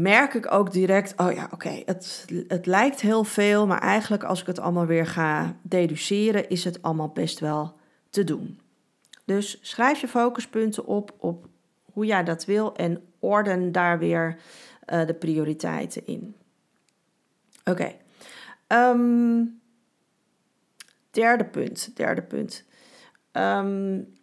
merk 0.00 0.34
ik 0.34 0.52
ook 0.52 0.72
direct, 0.72 1.14
oh 1.16 1.32
ja, 1.32 1.48
oké, 1.52 1.82
het, 1.84 2.26
het 2.48 2.66
lijkt 2.66 3.00
heel 3.00 3.24
veel, 3.24 3.66
maar 3.66 3.80
eigenlijk 3.80 4.24
als 4.24 4.40
ik 4.40 4.46
het 4.46 4.58
allemaal 4.58 4.86
weer 4.86 5.06
ga 5.06 5.56
deduceren, 5.62 6.48
is 6.48 6.64
het 6.64 6.82
allemaal 6.82 7.08
best 7.08 7.38
wel 7.38 7.76
te 8.10 8.24
doen. 8.24 8.60
Dus 9.24 9.58
schrijf 9.60 10.00
je 10.00 10.08
focuspunten 10.08 10.86
op, 10.86 11.14
op 11.18 11.48
hoe 11.92 12.06
jij 12.06 12.24
dat 12.24 12.44
wil 12.44 12.76
en 12.76 13.02
orden 13.18 13.72
daar 13.72 13.98
weer 13.98 14.38
uh, 14.86 15.06
de 15.06 15.14
prioriteiten 15.14 16.06
in. 16.06 16.34
Oké. 17.64 17.92
Ehm, 18.66 19.44
derde 21.10 21.44
punt, 21.44 21.96
derde 21.96 22.22
punt. 22.22 22.64
Um, 23.32 24.17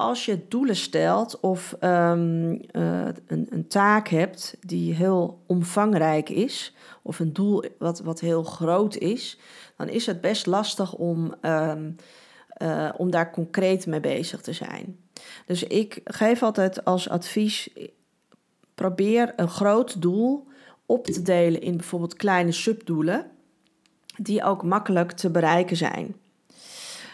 als 0.00 0.24
je 0.24 0.48
doelen 0.48 0.76
stelt 0.76 1.40
of 1.40 1.76
um, 1.80 2.50
uh, 2.52 3.08
een, 3.26 3.46
een, 3.50 3.68
taak 3.68 4.08
hebt 4.08 4.56
die 4.60 4.94
heel 4.94 5.42
omvangrijk 5.46 6.28
is, 6.28 6.74
of 7.02 7.18
een 7.18 7.32
doel 7.32 7.64
wat, 7.78 8.00
wat 8.00 8.20
heel 8.20 8.42
groot 8.42 8.96
is, 8.96 9.38
dan 9.76 9.88
is 9.88 10.06
het 10.06 10.20
best 10.20 10.46
lastig 10.46 10.94
om, 10.94 11.34
um, 11.42 11.96
uh, 12.62 12.88
om 12.96 13.10
daar 13.10 13.30
concreet 13.30 13.86
mee 13.86 14.00
bezig 14.00 14.40
te 14.40 14.52
zijn. 14.52 14.98
Dus 15.46 15.62
ik 15.62 16.00
geef 16.04 16.42
altijd 16.42 16.84
als 16.84 17.08
advies: 17.08 17.68
probeer 18.74 19.32
een 19.36 19.48
groot 19.48 20.02
doel 20.02 20.46
op 20.86 21.06
te 21.06 21.22
delen 21.22 21.60
in 21.60 21.76
bijvoorbeeld 21.76 22.14
kleine 22.14 22.52
subdoelen, 22.52 23.30
die 24.16 24.44
ook 24.44 24.62
makkelijk 24.62 25.12
te 25.12 25.30
bereiken 25.30 25.76
zijn. 25.76 26.14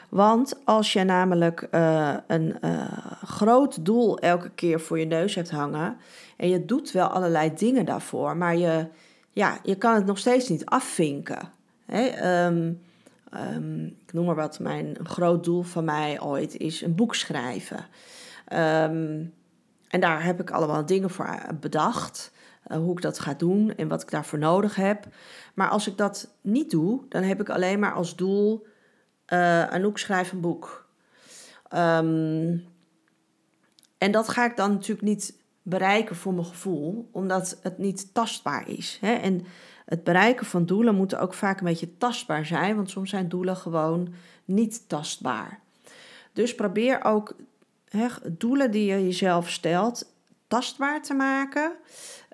Want 0.09 0.61
als 0.65 0.93
je 0.93 1.05
namelijk 1.05 1.69
uh, 1.71 2.15
een 2.27 2.57
uh, 2.65 2.83
groot 3.25 3.85
doel 3.85 4.19
elke 4.19 4.51
keer 4.51 4.81
voor 4.81 4.99
je 4.99 5.07
neus 5.07 5.35
hebt 5.35 5.51
hangen 5.51 5.97
en 6.37 6.49
je 6.49 6.65
doet 6.65 6.91
wel 6.91 7.07
allerlei 7.07 7.55
dingen 7.55 7.85
daarvoor, 7.85 8.37
maar 8.37 8.57
je, 8.57 8.87
ja, 9.31 9.59
je 9.63 9.75
kan 9.77 9.95
het 9.95 10.07
nog 10.07 10.19
steeds 10.19 10.49
niet 10.49 10.65
afvinken. 10.65 11.53
Um, 12.23 12.81
um, 13.55 13.85
ik 14.07 14.13
noem 14.13 14.27
maar 14.27 14.35
wat, 14.35 14.59
mijn 14.59 14.97
groot 15.03 15.45
doel 15.45 15.63
van 15.63 15.85
mij 15.85 16.21
ooit 16.21 16.57
is 16.57 16.83
een 16.83 16.95
boek 16.95 17.15
schrijven. 17.15 17.87
Um, 18.53 19.35
en 19.89 20.01
daar 20.01 20.25
heb 20.25 20.41
ik 20.41 20.51
allemaal 20.51 20.87
dingen 20.87 21.11
voor 21.11 21.39
bedacht. 21.61 22.33
Uh, 22.69 22.77
hoe 22.77 22.93
ik 22.93 23.03
dat 23.03 23.19
ga 23.19 23.35
doen 23.35 23.75
en 23.77 23.89
wat 23.89 24.03
ik 24.03 24.11
daarvoor 24.11 24.39
nodig 24.39 24.77
heb. 24.77 25.07
Maar 25.55 25.69
als 25.69 25.89
ik 25.89 25.97
dat 25.97 26.35
niet 26.41 26.71
doe, 26.71 27.01
dan 27.09 27.23
heb 27.23 27.41
ik 27.41 27.51
alleen 27.51 27.79
maar 27.79 27.93
als 27.93 28.17
doel 28.17 28.67
uh, 29.33 29.67
Anouk 29.67 29.99
schrijft 29.99 30.33
een 30.33 30.41
boek. 30.41 30.89
Um, 31.75 32.65
en 33.99 34.11
dat 34.11 34.29
ga 34.29 34.45
ik 34.45 34.57
dan 34.57 34.73
natuurlijk 34.73 35.07
niet 35.07 35.35
bereiken 35.63 36.17
voor 36.17 36.35
mijn 36.35 36.47
gevoel, 36.47 37.09
omdat 37.13 37.59
het 37.63 37.79
niet 37.79 38.15
tastbaar 38.15 38.69
is. 38.69 38.99
Hè? 39.01 39.13
En 39.13 39.47
het 39.85 40.05
bereiken 40.05 40.47
van 40.47 40.67
doelen 40.67 40.95
moet 40.95 41.17
ook 41.17 41.35
vaak 41.35 41.59
een 41.59 41.67
beetje 41.67 41.97
tastbaar 41.97 42.47
zijn, 42.47 42.77
want 42.77 42.91
soms 42.91 43.11
zijn 43.11 43.29
doelen 43.29 43.57
gewoon 43.57 44.15
niet 44.45 44.89
tastbaar. 44.89 45.61
Dus 46.33 46.55
probeer 46.55 47.05
ook 47.05 47.37
hè, 47.89 48.07
doelen 48.29 48.71
die 48.71 48.85
je 48.85 49.05
jezelf 49.05 49.51
stelt 49.51 50.13
tastbaar 50.47 51.03
te 51.03 51.15
maken. 51.15 51.73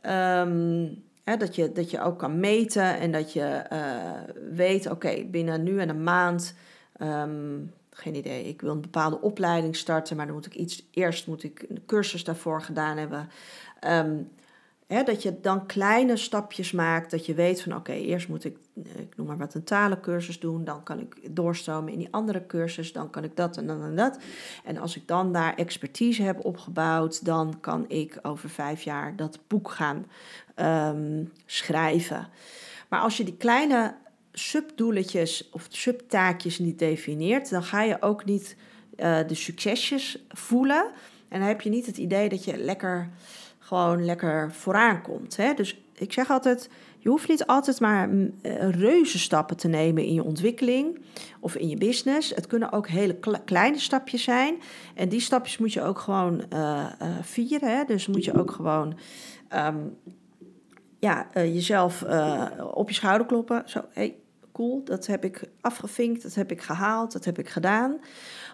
Um, 0.07 1.03
hè, 1.25 1.37
dat, 1.37 1.55
je, 1.55 1.73
dat 1.73 1.91
je 1.91 2.01
ook 2.01 2.19
kan 2.19 2.41
meten 2.41 2.99
en 2.99 3.13
dat 3.13 3.33
je 3.33 3.65
uh, 3.73 4.35
weet, 4.55 4.91
oké, 4.91 5.25
binnen 5.25 5.63
nu 5.63 5.81
en 5.81 5.89
een 5.89 6.03
maand 6.03 6.55
Um, 7.01 7.73
geen 7.91 8.15
idee. 8.15 8.45
Ik 8.45 8.61
wil 8.61 8.71
een 8.71 8.81
bepaalde 8.81 9.21
opleiding 9.21 9.77
starten, 9.77 10.17
maar 10.17 10.27
dan 10.27 10.35
moet 10.35 10.47
ik 10.47 10.55
iets. 10.55 10.87
Eerst 10.91 11.27
moet 11.27 11.43
ik 11.43 11.65
een 11.69 11.83
cursus 11.87 12.25
daarvoor 12.25 12.63
gedaan 12.63 12.97
hebben. 12.97 13.29
Um, 13.89 14.29
hè, 14.87 15.03
dat 15.03 15.23
je 15.23 15.41
dan 15.41 15.67
kleine 15.67 16.17
stapjes 16.17 16.73
maakt. 16.73 17.11
Dat 17.11 17.27
je 17.27 17.35
weet 17.35 17.63
van 17.63 17.77
oké, 17.77 17.93
eerst 17.93 18.29
moet 18.29 18.45
ik, 18.45 18.57
ik 18.75 19.17
noem 19.17 19.27
maar 19.27 19.37
wat, 19.37 19.55
een 19.55 19.65
talencursus 19.65 20.41
doen. 20.41 20.65
Dan 20.65 20.83
kan 20.83 21.01
ik 21.01 21.37
doorstromen 21.37 21.93
in 21.93 21.99
die 21.99 22.09
andere 22.11 22.47
cursus. 22.47 22.93
Dan 22.93 23.11
kan 23.11 23.25
ik 23.25 23.37
dat 23.37 23.57
en 23.57 23.67
dan 23.67 23.83
en 23.83 23.97
dat. 23.97 24.19
En 24.65 24.77
als 24.77 24.97
ik 24.97 25.09
dan 25.09 25.33
daar 25.33 25.55
expertise 25.55 26.23
heb 26.23 26.45
opgebouwd, 26.45 27.25
dan 27.25 27.61
kan 27.61 27.85
ik 27.89 28.19
over 28.23 28.49
vijf 28.49 28.83
jaar 28.83 29.17
dat 29.17 29.39
boek 29.47 29.71
gaan 29.71 30.07
um, 30.57 31.33
schrijven. 31.47 32.29
Maar 32.89 33.01
als 33.01 33.17
je 33.17 33.25
die 33.25 33.37
kleine 33.37 33.95
subdoeletjes 34.33 35.49
of 35.51 35.67
subtaakjes 35.69 36.59
niet 36.59 36.79
definieert, 36.79 37.51
dan 37.51 37.63
ga 37.63 37.83
je 37.83 38.03
ook 38.03 38.25
niet 38.25 38.57
uh, 38.97 39.19
de 39.27 39.35
succesjes 39.35 40.25
voelen. 40.29 40.91
En 41.29 41.39
dan 41.39 41.49
heb 41.49 41.61
je 41.61 41.71
niet 41.71 41.87
het 41.87 41.97
idee 41.97 42.29
dat 42.29 42.45
je 42.45 42.57
lekker 42.57 43.09
gewoon 43.59 44.05
lekker 44.05 44.53
vooraan 44.53 45.03
komt. 45.03 45.37
Hè? 45.37 45.55
Dus 45.55 45.83
ik 45.95 46.13
zeg 46.13 46.31
altijd, 46.31 46.71
je 46.99 47.09
hoeft 47.09 47.29
niet 47.29 47.47
altijd 47.47 47.81
maar 47.81 48.09
mm, 48.09 48.35
eh, 48.43 48.71
reuze 48.71 49.19
stappen 49.19 49.57
te 49.57 49.69
nemen 49.69 50.05
in 50.05 50.15
je 50.15 50.25
ontwikkeling 50.25 50.99
of 51.41 51.55
in 51.55 51.69
je 51.69 51.77
business. 51.77 52.35
Het 52.35 52.47
kunnen 52.47 52.73
ook 52.73 52.89
hele 52.89 53.19
kleine 53.45 53.79
stapjes 53.79 54.23
zijn. 54.23 54.55
En 54.95 55.09
die 55.09 55.21
stapjes 55.21 55.59
moet 55.59 55.73
je 55.73 55.83
ook 55.83 55.99
gewoon 55.99 56.45
uh, 56.53 56.87
vieren. 57.23 57.77
Hè? 57.77 57.85
Dus 57.85 58.07
moet 58.07 58.25
je 58.25 58.39
ook 58.39 58.51
gewoon 58.51 58.99
um, 59.55 59.97
ja, 60.99 61.29
jezelf 61.35 62.05
op 62.73 62.89
je 62.89 62.95
schouder 62.95 63.27
kloppen. 63.27 63.63
Zo, 63.67 63.81
hey, 63.91 64.15
cool, 64.53 64.85
dat 64.85 65.07
heb 65.07 65.25
ik 65.25 65.49
afgevinkt, 65.61 66.23
dat 66.23 66.35
heb 66.35 66.51
ik 66.51 66.63
gehaald, 66.63 67.13
dat 67.13 67.25
heb 67.25 67.39
ik 67.39 67.49
gedaan. 67.49 68.01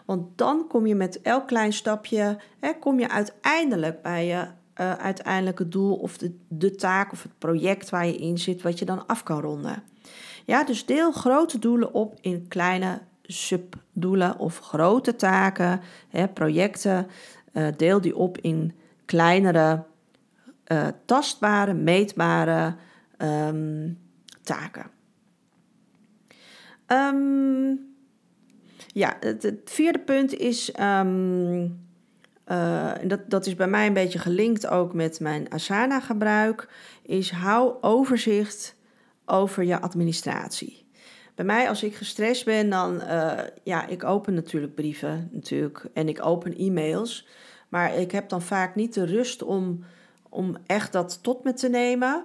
Want 0.06 0.38
dan 0.38 0.66
kom 0.68 0.86
je 0.86 0.94
met 0.94 1.20
elk 1.20 1.46
klein 1.46 1.72
stapje, 1.72 2.38
hè, 2.60 2.72
kom 2.72 3.00
je 3.00 3.08
uiteindelijk 3.08 4.02
bij 4.02 4.26
je 4.26 4.46
uh, 4.80 4.92
uiteindelijke 4.92 5.68
doel 5.68 5.94
of 5.94 6.18
de, 6.18 6.36
de 6.48 6.74
taak 6.74 7.12
of 7.12 7.22
het 7.22 7.38
project 7.38 7.90
waar 7.90 8.06
je 8.06 8.16
in 8.16 8.38
zit, 8.38 8.62
wat 8.62 8.78
je 8.78 8.84
dan 8.84 9.06
af 9.06 9.22
kan 9.22 9.40
ronden. 9.40 9.82
Ja, 10.44 10.64
dus 10.64 10.86
deel 10.86 11.12
grote 11.12 11.58
doelen 11.58 11.94
op 11.94 12.18
in 12.20 12.48
kleine 12.48 13.00
subdoelen 13.22 14.38
of 14.38 14.58
grote 14.58 15.16
taken, 15.16 15.80
hè, 16.08 16.28
projecten. 16.28 17.06
Uh, 17.52 17.68
deel 17.76 18.00
die 18.00 18.16
op 18.16 18.38
in 18.38 18.72
kleinere, 19.04 19.84
uh, 20.72 20.86
tastbare, 21.04 21.72
meetbare 21.72 22.74
um, 23.18 23.98
taken. 24.42 24.97
Um, 26.92 27.96
ja, 28.86 29.16
het, 29.20 29.42
het, 29.42 29.60
vierde 29.64 29.98
punt 29.98 30.34
is, 30.34 30.72
um, 30.80 31.62
uh, 32.46 32.92
dat, 33.04 33.20
dat 33.30 33.46
is 33.46 33.54
bij 33.54 33.68
mij 33.68 33.86
een 33.86 33.92
beetje 33.92 34.18
gelinkt 34.18 34.66
ook 34.66 34.94
met 34.94 35.20
mijn 35.20 35.50
Asana 35.50 36.00
gebruik, 36.00 36.68
is 37.02 37.30
hou 37.30 37.74
overzicht 37.80 38.76
over 39.24 39.64
je 39.64 39.80
administratie. 39.80 40.86
bij 41.34 41.44
mij, 41.44 41.68
als 41.68 41.82
ik 41.82 41.94
gestrest 41.94 42.44
ben, 42.44 42.70
dan... 42.70 42.94
Uh, 42.94 43.32
ja, 43.62 43.86
ik 43.86 44.04
open 44.04 44.34
natuurlijk 44.34 44.74
brieven, 44.74 45.28
natuurlijk. 45.32 45.84
En 45.94 46.08
ik 46.08 46.24
open 46.24 46.56
e-mails. 46.56 47.26
Maar 47.68 47.94
ik 47.94 48.10
heb 48.12 48.28
dan 48.28 48.42
vaak 48.42 48.74
niet 48.74 48.94
de 48.94 49.04
rust 49.04 49.42
om, 49.42 49.84
om 50.28 50.56
echt 50.66 50.92
dat 50.92 51.22
tot 51.22 51.44
me 51.44 51.52
te 51.52 51.68
nemen. 51.68 52.24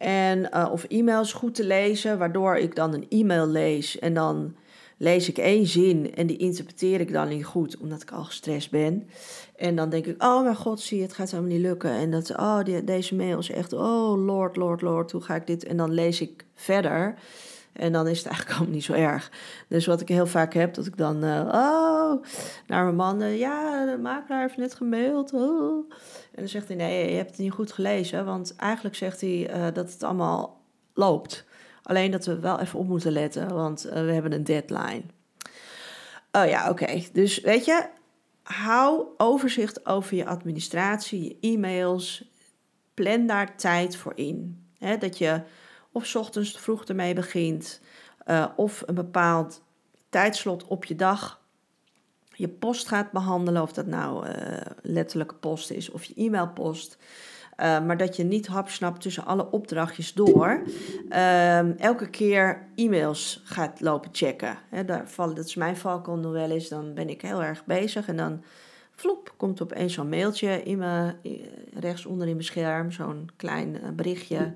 En, 0.00 0.48
uh, 0.54 0.68
of 0.72 0.84
e-mails 0.84 1.32
goed 1.32 1.54
te 1.54 1.64
lezen, 1.64 2.18
waardoor 2.18 2.56
ik 2.56 2.76
dan 2.76 2.94
een 2.94 3.06
e-mail 3.08 3.46
lees 3.46 3.98
en 3.98 4.14
dan 4.14 4.54
lees 4.96 5.28
ik 5.28 5.38
één 5.38 5.66
zin 5.66 6.14
en 6.14 6.26
die 6.26 6.36
interpreteer 6.36 7.00
ik 7.00 7.12
dan 7.12 7.28
niet 7.28 7.44
goed, 7.44 7.76
omdat 7.76 8.02
ik 8.02 8.10
al 8.10 8.24
gestrest 8.24 8.70
ben. 8.70 9.08
En 9.56 9.76
dan 9.76 9.90
denk 9.90 10.06
ik, 10.06 10.22
oh 10.22 10.42
mijn 10.42 10.56
god, 10.56 10.80
zie 10.80 11.02
het 11.02 11.12
gaat 11.12 11.30
helemaal 11.30 11.52
niet 11.52 11.60
lukken. 11.60 11.90
En 11.90 12.10
dat, 12.10 12.30
oh, 12.30 12.64
die, 12.64 12.84
deze 12.84 13.14
mail 13.14 13.38
is 13.38 13.50
echt, 13.50 13.72
oh 13.72 14.24
lord, 14.24 14.56
lord, 14.56 14.80
lord, 14.80 15.12
hoe 15.12 15.20
ga 15.20 15.34
ik 15.34 15.46
dit? 15.46 15.64
En 15.64 15.76
dan 15.76 15.92
lees 15.92 16.20
ik 16.20 16.44
verder. 16.54 17.14
En 17.72 17.92
dan 17.92 18.06
is 18.08 18.18
het 18.18 18.26
eigenlijk 18.32 18.56
allemaal 18.56 18.74
niet 18.74 18.84
zo 18.84 18.92
erg. 18.92 19.30
Dus 19.68 19.86
wat 19.86 20.00
ik 20.00 20.08
heel 20.08 20.26
vaak 20.26 20.54
heb, 20.54 20.74
dat 20.74 20.86
ik 20.86 20.96
dan, 20.96 21.24
uh, 21.24 21.48
oh, 21.52 22.24
naar 22.66 22.84
mijn 22.84 22.96
man, 22.96 23.22
uh, 23.22 23.38
ja, 23.38 23.86
de 23.86 23.98
makelaar 23.98 24.40
heeft 24.40 24.56
net 24.56 24.74
gemaild. 24.74 25.32
Oh. 25.32 25.90
En 26.32 26.36
dan 26.36 26.48
zegt 26.48 26.68
hij, 26.68 26.76
nee, 26.76 27.10
je 27.10 27.16
hebt 27.16 27.30
het 27.30 27.38
niet 27.38 27.52
goed 27.52 27.72
gelezen. 27.72 28.24
Want 28.24 28.56
eigenlijk 28.56 28.96
zegt 28.96 29.20
hij 29.20 29.56
uh, 29.56 29.74
dat 29.74 29.92
het 29.92 30.02
allemaal 30.02 30.60
loopt. 30.94 31.44
Alleen 31.82 32.10
dat 32.10 32.26
we 32.26 32.38
wel 32.38 32.60
even 32.60 32.78
op 32.78 32.88
moeten 32.88 33.12
letten, 33.12 33.54
want 33.54 33.82
we 33.82 34.12
hebben 34.12 34.32
een 34.32 34.44
deadline. 34.44 35.02
Oh 36.32 36.46
ja, 36.46 36.70
oké. 36.70 37.02
Dus 37.12 37.40
weet 37.40 37.64
je, 37.64 37.88
hou 38.42 39.04
overzicht 39.16 39.86
over 39.86 40.16
je 40.16 40.26
administratie, 40.26 41.22
je 41.22 41.54
e-mails. 41.54 42.24
Plan 42.94 43.26
daar 43.26 43.56
tijd 43.56 43.96
voor 43.96 44.12
in. 44.14 44.64
Dat 44.98 45.18
je 45.18 45.42
of 45.92 46.14
ochtends 46.16 46.58
vroeg 46.58 46.84
ermee 46.84 47.14
begint, 47.14 47.80
uh, 48.26 48.46
of 48.56 48.82
een 48.86 48.94
bepaald 48.94 49.62
tijdslot 50.08 50.64
op 50.64 50.84
je 50.84 50.96
dag 50.96 51.40
je 52.40 52.48
post 52.48 52.88
gaat 52.88 53.12
behandelen, 53.12 53.62
of 53.62 53.72
dat 53.72 53.86
nou 53.86 54.26
uh, 54.26 54.32
letterlijke 54.82 55.34
post 55.34 55.70
is 55.70 55.90
of 55.90 56.04
je 56.04 56.14
e-mailpost. 56.16 56.96
Uh, 57.60 57.84
maar 57.84 57.96
dat 57.96 58.16
je 58.16 58.24
niet 58.24 58.46
hapsnap 58.46 59.00
tussen 59.00 59.24
alle 59.24 59.50
opdrachtjes 59.50 60.12
door 60.12 60.62
elke 61.78 62.10
keer 62.10 62.68
e-mails 62.74 63.40
gaat 63.44 63.80
lopen 63.80 64.10
checken. 64.12 64.58
He, 64.68 64.84
daar 64.84 65.08
vallen, 65.08 65.34
dat 65.34 65.44
is 65.44 65.54
mijn 65.54 65.76
valkuil 65.76 66.30
wel 66.30 66.50
eens. 66.50 66.68
Dan 66.68 66.94
ben 66.94 67.08
ik 67.08 67.22
heel 67.22 67.42
erg 67.42 67.64
bezig 67.64 68.08
en 68.08 68.16
dan 68.16 68.42
vloep, 68.90 69.34
komt 69.36 69.62
opeens 69.62 69.94
zo'n 69.94 70.08
mailtje 70.08 70.62
in 70.62 70.78
mijn, 70.78 71.16
rechtsonder 71.74 72.26
in 72.26 72.32
mijn 72.32 72.44
scherm, 72.44 72.90
zo'n 72.90 73.30
klein 73.36 73.80
berichtje. 73.96 74.52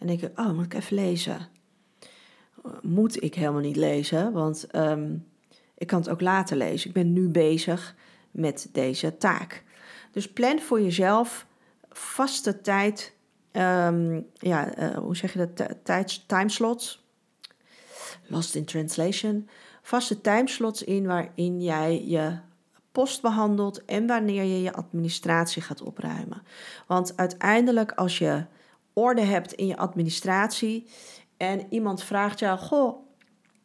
En 0.00 0.06
denk 0.06 0.22
ik, 0.22 0.38
oh, 0.38 0.52
moet 0.52 0.64
ik 0.64 0.74
even 0.74 0.96
lezen? 0.96 1.48
Moet 2.82 3.22
ik 3.22 3.34
helemaal 3.34 3.60
niet 3.60 3.76
lezen, 3.76 4.32
want 4.32 4.76
um, 4.76 5.26
ik 5.74 5.86
kan 5.86 5.98
het 5.98 6.08
ook 6.08 6.20
later 6.20 6.56
lezen. 6.56 6.88
Ik 6.88 6.94
ben 6.94 7.12
nu 7.12 7.28
bezig 7.28 7.94
met 8.30 8.68
deze 8.72 9.16
taak. 9.16 9.64
Dus 10.12 10.32
plan 10.32 10.60
voor 10.60 10.80
jezelf 10.80 11.46
vaste 11.88 12.60
tijd, 12.60 13.14
um, 13.52 14.26
ja, 14.34 14.78
uh, 14.78 14.96
hoe 14.96 15.16
zeg 15.16 15.32
je 15.32 15.52
dat, 15.54 15.74
tijd, 15.82 16.28
timeslots. 16.28 17.04
Lost 18.26 18.54
in 18.54 18.64
translation. 18.64 19.48
Vaste 19.82 20.20
timeslots 20.20 20.84
in 20.84 21.06
waarin 21.06 21.62
jij 21.62 22.04
je 22.06 22.38
post 22.92 23.22
behandelt 23.22 23.84
en 23.84 24.06
wanneer 24.06 24.44
je 24.44 24.62
je 24.62 24.72
administratie 24.72 25.62
gaat 25.62 25.82
opruimen. 25.82 26.42
Want 26.86 27.16
uiteindelijk 27.16 27.92
als 27.92 28.18
je 28.18 28.44
orde 28.92 29.22
hebt 29.22 29.52
in 29.52 29.66
je 29.66 29.76
administratie 29.76 30.86
en 31.36 31.66
iemand 31.70 32.02
vraagt 32.02 32.38
jou, 32.38 32.58
goh, 32.58 33.08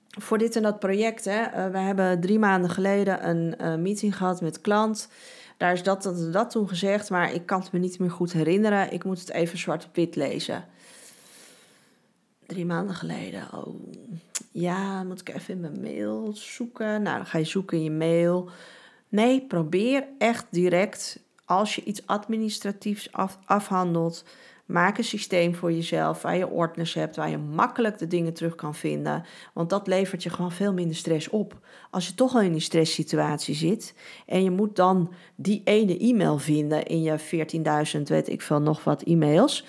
voor 0.10 0.38
dit 0.38 0.56
en 0.56 0.64
dat 0.64 0.80
project, 0.80 1.26
hè, 1.26 1.42
uh, 1.42 1.72
we 1.72 1.78
hebben 1.78 2.22
drie 2.22 2.40
maanden 2.40 2.70
geleden 2.70 3.30
een 3.30 3.56
uh, 3.62 3.76
meeting 3.76 4.18
gehad 4.18 4.42
met 4.42 4.62
klant. 4.62 5.10
Daar 5.58 5.74
is 5.74 5.84
dat, 5.84 6.04
dat 6.04 6.34
dat 6.34 6.50
toen 6.50 6.68
gezegd, 6.68 7.10
maar 7.10 7.34
ik 7.34 7.46
kan 7.46 7.60
het 7.60 7.72
me 7.72 7.80
niet 7.80 8.00
meer 8.00 8.12
goed 8.12 8.34
herinneren. 8.34 8.94
Ik 8.94 9.04
moet 9.04 9.20
het 9.20 9.32
even 9.32 9.58
zwart 9.58 9.86
op 9.86 9.96
wit 9.96 10.16
lezen. 10.16 10.66
Drie 12.46 12.66
maanden 12.66 12.96
geleden. 12.96 13.48
Oh, 13.54 13.76
ja, 14.52 15.04
moet 15.04 15.22
ik 15.22 15.30
even 15.30 15.54
in 15.54 15.60
mijn 15.60 15.82
mail 15.82 16.32
zoeken. 16.34 17.02
Nou, 17.02 17.18
dan 17.18 17.26
ga 17.26 17.38
je 17.38 17.44
zoeken 17.44 17.78
in 17.78 17.84
je 17.84 17.92
mail. 17.92 18.50
Nee, 19.10 19.42
probeer 19.42 20.08
echt 20.18 20.46
direct, 20.50 21.20
als 21.46 21.76
je 21.76 21.84
iets 21.84 22.08
administratiefs 22.08 23.12
af, 23.12 23.38
afhandelt, 23.46 24.24
Maak 24.66 24.98
een 24.98 25.04
systeem 25.04 25.56
voor 25.56 25.72
jezelf 25.72 26.22
waar 26.22 26.38
je 26.38 26.50
ordners 26.50 26.94
hebt, 26.94 27.16
waar 27.16 27.30
je 27.30 27.38
makkelijk 27.38 27.98
de 27.98 28.08
dingen 28.08 28.34
terug 28.34 28.56
kan 28.56 28.76
vinden. 28.76 29.26
Want 29.54 29.70
dat 29.70 29.88
levert 29.88 30.24
je 30.24 30.30
gewoon 30.30 30.52
veel 30.52 30.74
minder 30.74 30.96
stress 30.96 31.30
op. 31.30 31.60
Als 31.92 32.08
je 32.08 32.16
toch 32.16 32.34
al 32.34 32.42
in 32.42 32.52
die 32.52 32.62
stresssituatie 32.62 33.56
zit 33.56 33.94
en 34.26 34.44
je 34.44 34.52
moet 34.52 34.76
dan 34.76 35.14
die 35.36 35.62
ene 35.64 35.98
e-mail 35.98 36.38
vinden 36.38 36.86
in 36.86 37.02
je 37.02 37.20
14.000, 37.96 38.02
weet 38.02 38.30
ik 38.30 38.42
veel, 38.42 38.62
nog 38.62 38.84
wat 38.84 39.02
e-mails. 39.02 39.66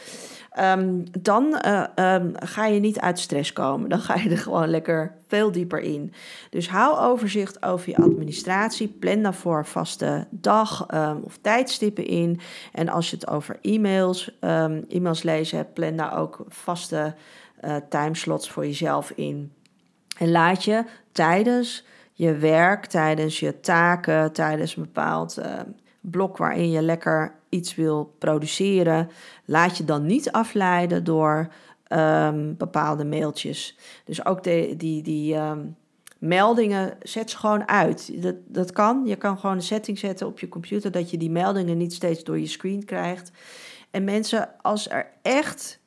Um, 0.61 1.05
dan 1.21 1.61
uh, 1.66 1.85
um, 2.14 2.33
ga 2.35 2.66
je 2.66 2.81
niet 2.81 3.01
uit 3.01 3.19
stress 3.19 3.53
komen. 3.53 3.88
Dan 3.88 3.99
ga 3.99 4.14
je 4.14 4.31
er 4.31 4.38
gewoon 4.38 4.69
lekker 4.69 5.14
veel 5.27 5.53
dieper 5.53 5.79
in. 5.79 6.12
Dus 6.51 6.69
hou 6.69 6.99
overzicht 6.99 7.62
over 7.64 7.90
je 7.90 7.97
administratie. 7.97 8.88
Plan 8.88 9.23
daarvoor 9.23 9.66
vaste 9.66 10.27
dag 10.31 10.87
um, 10.95 11.21
of 11.25 11.38
tijdstippen 11.40 12.07
in. 12.07 12.40
En 12.73 12.88
als 12.88 13.11
je 13.11 13.16
het 13.16 13.29
over 13.29 13.59
e-mails, 13.62 14.38
e-mails 14.88 15.23
lezen 15.23 15.57
hebt, 15.57 15.75
plan 15.75 15.97
daar 15.97 16.19
ook 16.19 16.45
vaste 16.49 17.14
uh, 17.64 17.77
timeslots 17.88 18.51
voor 18.51 18.66
jezelf 18.66 19.11
in. 19.11 19.53
En 20.19 20.31
laat 20.31 20.64
je 20.64 20.85
tijdens 21.12 21.85
je 22.12 22.37
werk, 22.37 22.87
tijdens 22.87 23.40
je 23.40 23.61
taken, 23.61 24.33
tijdens 24.33 24.77
een 24.77 24.83
bepaald 24.83 25.40
blok 26.01 26.37
waarin 26.37 26.71
je 26.71 26.83
lekker 26.83 27.35
iets 27.48 27.74
wil 27.74 28.14
produceren, 28.18 29.11
laat 29.44 29.76
je 29.76 29.85
dan 29.85 30.06
niet 30.06 30.30
afleiden 30.30 31.04
door 31.04 31.52
um, 31.88 32.56
bepaalde 32.56 33.04
mailtjes. 33.04 33.78
Dus 34.04 34.24
ook 34.24 34.42
de, 34.42 34.74
die, 34.76 35.02
die 35.02 35.35
um, 35.35 35.76
meldingen, 36.18 36.96
zet 37.02 37.30
ze 37.30 37.37
gewoon 37.37 37.68
uit. 37.68 38.22
Dat, 38.22 38.35
dat 38.46 38.72
kan. 38.72 39.02
Je 39.04 39.16
kan 39.16 39.38
gewoon 39.38 39.56
een 39.56 39.62
setting 39.62 39.98
zetten 39.98 40.26
op 40.26 40.40
je 40.40 40.48
computer 40.48 40.90
dat 40.90 41.11
je 41.11 41.16
die 41.16 41.30
meldingen 41.30 41.76
niet 41.76 41.92
steeds 41.92 42.24
door 42.24 42.38
je 42.38 42.46
screen 42.46 42.85
krijgt. 42.85 43.30
En 43.90 44.04
mensen, 44.04 44.48
als 44.62 44.90
er 44.90 45.06
echt 45.22 45.80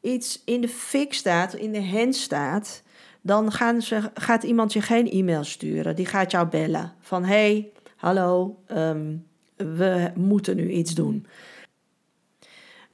iets 0.00 0.42
in 0.44 0.60
de 0.60 0.68
fik 0.68 1.14
staat, 1.14 1.54
in 1.54 1.72
de 1.72 1.86
hand 1.86 2.16
staat, 2.16 2.82
dan 3.20 3.52
gaan 3.52 3.82
ze, 3.82 4.10
gaat 4.14 4.42
iemand 4.42 4.72
je 4.72 4.80
geen 4.80 5.10
e-mail 5.10 5.44
sturen. 5.44 5.96
Die 5.96 6.06
gaat 6.06 6.30
jou 6.30 6.46
bellen 6.46 6.92
van 7.00 7.24
hey, 7.24 7.70
hallo, 7.96 8.58
um, 8.68 9.26
we 9.58 10.10
moeten 10.14 10.56
nu 10.56 10.70
iets 10.70 10.94
doen. 10.94 11.26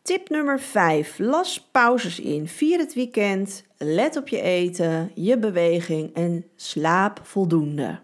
Tip 0.03 0.29
nummer 0.29 0.61
5. 0.61 1.19
Las 1.19 1.61
pauzes 1.71 2.21
in. 2.21 2.49
Vier 2.49 2.79
het 2.79 2.95
weekend. 2.95 3.65
Let 3.79 4.17
op 4.17 4.29
je 4.29 4.41
eten, 4.41 5.11
je 5.15 5.39
beweging 5.39 6.15
en 6.15 6.45
slaap 6.57 7.21
voldoende. 7.23 7.99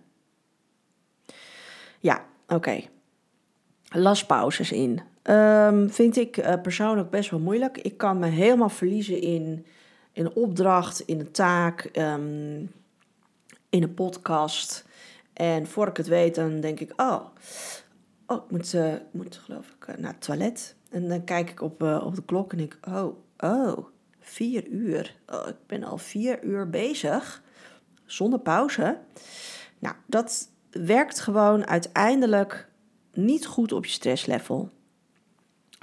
Ja, 1.98 2.24
oké. 2.48 2.80
Las 3.88 4.26
pauzes 4.26 4.72
in. 4.72 5.00
Um, 5.22 5.90
vind 5.90 6.16
ik 6.16 6.36
uh, 6.36 6.52
persoonlijk 6.62 7.10
best 7.10 7.30
wel 7.30 7.40
moeilijk. 7.40 7.78
Ik 7.78 7.96
kan 7.96 8.18
me 8.18 8.26
helemaal 8.26 8.68
verliezen 8.68 9.20
in, 9.20 9.66
een 10.12 10.32
opdracht, 10.34 11.00
in 11.00 11.20
een 11.20 11.30
taak, 11.30 11.90
um, 11.92 12.72
in 13.68 13.82
een 13.82 13.94
podcast. 13.94 14.84
En 15.32 15.66
voor 15.66 15.88
ik 15.88 15.96
het 15.96 16.06
weet, 16.06 16.34
dan 16.34 16.60
denk 16.60 16.80
ik, 16.80 16.92
oh, 16.96 17.20
oh, 18.30 18.44
ik 18.44 18.50
moet, 18.50 18.72
uh, 18.72 18.94
moet 19.10 19.36
geloof 19.36 19.74
ik 19.78 19.88
uh, 19.88 19.96
naar 19.96 20.12
het 20.12 20.22
toilet. 20.22 20.74
En 20.90 21.08
dan 21.08 21.24
kijk 21.24 21.50
ik 21.50 21.60
op, 21.60 21.82
uh, 21.82 22.02
op 22.04 22.14
de 22.14 22.24
klok 22.24 22.52
en 22.52 22.58
denk 22.58 22.78
oh, 22.88 23.16
oh, 23.38 23.78
vier 24.20 24.66
uur. 24.66 25.16
Oh, 25.26 25.48
ik 25.48 25.56
ben 25.66 25.84
al 25.84 25.98
vier 25.98 26.42
uur 26.44 26.70
bezig, 26.70 27.42
zonder 28.04 28.40
pauze. 28.40 28.98
Nou, 29.78 29.94
dat 30.06 30.48
werkt 30.70 31.20
gewoon 31.20 31.66
uiteindelijk 31.66 32.68
niet 33.12 33.46
goed 33.46 33.72
op 33.72 33.84
je 33.84 33.92
stresslevel. 33.92 34.70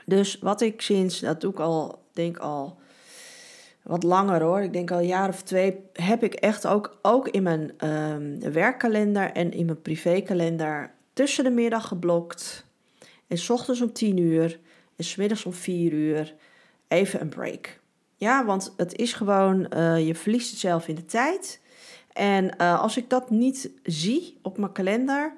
Dus 0.05 0.39
wat 0.39 0.61
ik 0.61 0.81
sinds, 0.81 1.19
dat 1.19 1.41
doe 1.41 1.51
ik 1.51 1.59
al, 1.59 2.03
denk 2.13 2.37
al 2.37 2.79
wat 3.83 4.03
langer 4.03 4.41
hoor. 4.41 4.61
Ik 4.61 4.73
denk 4.73 4.91
al 4.91 4.99
een 4.99 5.07
jaar 5.07 5.29
of 5.29 5.43
twee 5.43 5.79
heb 5.93 6.23
ik 6.23 6.33
echt 6.33 6.67
ook, 6.67 6.99
ook 7.01 7.27
in 7.27 7.43
mijn 7.43 7.89
um, 7.89 8.51
werkkalender 8.51 9.31
en 9.31 9.51
in 9.51 9.65
mijn 9.65 9.81
privékalender 9.81 10.95
tussen 11.17 11.43
de 11.43 11.49
middag 11.49 11.87
geblokt. 11.87 12.65
En 13.27 13.37
s 13.37 13.49
ochtends 13.49 13.81
om 13.81 13.93
10 13.93 14.17
uur 14.17 14.59
en 14.95 15.03
s 15.03 15.15
middags 15.15 15.45
om 15.45 15.53
4 15.53 15.93
uur 15.93 16.35
even 16.87 17.21
een 17.21 17.29
break. 17.29 17.79
Ja, 18.15 18.45
want 18.45 18.73
het 18.77 18.95
is 18.95 19.13
gewoon, 19.13 19.71
uh, 19.73 20.07
je 20.07 20.15
verliest 20.15 20.49
het 20.49 20.59
zelf 20.59 20.87
in 20.87 20.95
de 20.95 21.05
tijd. 21.05 21.61
En 22.13 22.55
uh, 22.61 22.81
als 22.81 22.97
ik 22.97 23.09
dat 23.09 23.29
niet 23.29 23.71
zie 23.83 24.37
op 24.41 24.57
mijn 24.57 24.71
kalender, 24.71 25.33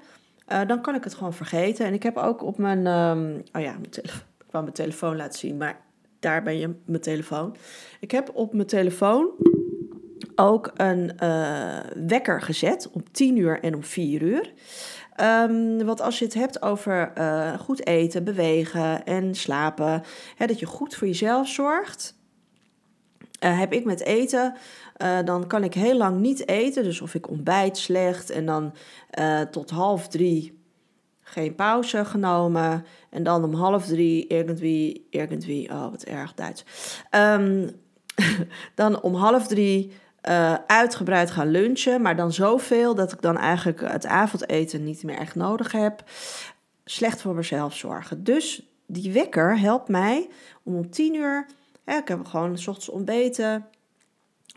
uh, 0.48 0.68
dan 0.68 0.82
kan 0.82 0.96
ik 0.96 1.04
het 1.04 1.13
gewoon 1.13 1.34
vergeten. 1.34 1.86
En 1.86 1.94
ik 1.94 2.04
heb 2.04 2.18
ook 2.18 2.44
op 2.44 2.58
mijn, 2.58 2.88
um, 2.88 3.44
oh 3.54 3.62
ja, 3.62 3.72
mijn 3.72 3.89
ik 4.46 4.52
wou 4.52 4.63
mijn 4.63 4.76
telefoon 4.76 5.15
laten 5.15 5.39
zien, 5.39 5.58
maar 5.58 5.82
daar 6.20 6.44
ben 6.44 6.58
je 6.58 6.76
mijn 6.86 7.02
telefoon. 7.02 7.56
Ik 8.00 8.12
heb 8.12 8.32
op 8.34 8.54
mijn 8.54 8.68
telefoon 8.68 9.30
ook 10.36 10.72
een 10.76 11.12
wekker 12.08 12.42
gezet 12.42 12.89
om 12.92 13.12
10 13.12 13.38
uur 13.38 13.60
en 13.60 13.76
om 13.76 13.84
4 13.84 14.22
uur. 14.22 14.54
Um, 15.21 15.86
want 15.86 16.01
als 16.01 16.19
je 16.19 16.25
het 16.25 16.34
hebt 16.34 16.62
over 16.62 17.12
uh, 17.17 17.60
goed 17.60 17.88
eten, 17.88 18.23
bewegen 18.23 19.05
en 19.05 19.36
slapen, 19.36 20.03
hè, 20.36 20.45
dat 20.45 20.60
je 20.60 20.65
goed 20.65 20.95
voor 20.95 21.08
jezelf 21.08 21.47
zorgt. 21.47 22.17
Uh, 23.43 23.60
heb 23.60 23.73
ik 23.73 23.86
met 23.86 24.01
eten, 24.01 24.55
dan 25.25 25.47
kan 25.47 25.63
ik 25.63 25.73
heel 25.73 25.97
lang 25.97 26.19
niet 26.19 26.47
eten. 26.47 26.84
Dus 26.84 27.01
of 27.01 27.13
ik 27.13 27.29
ontbijt 27.29 27.77
slecht 27.77 28.29
en 28.29 28.45
dan 28.45 28.73
tot 29.51 29.69
half 29.69 30.08
drie 30.08 30.60
geen 31.29 31.55
pauze 31.55 32.05
genomen. 32.05 32.86
En 33.10 33.23
dan 33.23 33.43
om 33.43 33.53
half 33.53 33.86
drie 33.86 34.27
irgendwie, 34.27 35.08
irgendwie, 35.10 35.69
oh 35.69 35.89
wat 35.89 36.03
erg 36.03 36.34
Duits. 36.34 36.65
Um, 37.12 37.71
dan 38.75 39.01
om 39.01 39.15
half 39.15 39.47
drie 39.47 39.91
uh, 40.23 40.53
uitgebreid 40.67 41.32
gaan 41.32 41.47
lunchen, 41.47 42.01
maar 42.01 42.15
dan 42.15 42.34
zoveel 42.34 42.95
dat 42.95 43.12
ik 43.12 43.21
dan 43.21 43.38
eigenlijk 43.38 43.82
het 43.82 44.05
avondeten 44.05 44.84
niet 44.84 45.03
meer 45.03 45.17
echt 45.17 45.36
nodig 45.36 45.71
heb. 45.71 46.03
Slecht 46.86 47.21
voor 47.21 47.36
mezelf 47.36 47.75
zorgen. 47.75 48.23
Dus 48.23 48.63
die 48.86 49.12
wekker 49.12 49.60
helpt 49.60 49.88
mij 49.88 50.29
om 50.63 50.75
om 50.75 50.89
tien 50.89 51.15
uur, 51.15 51.45
ik 51.86 52.08
heb 52.08 52.25
gewoon 52.25 52.58
s 52.58 52.67
ochtends 52.67 52.89
ontbeten. 52.89 53.65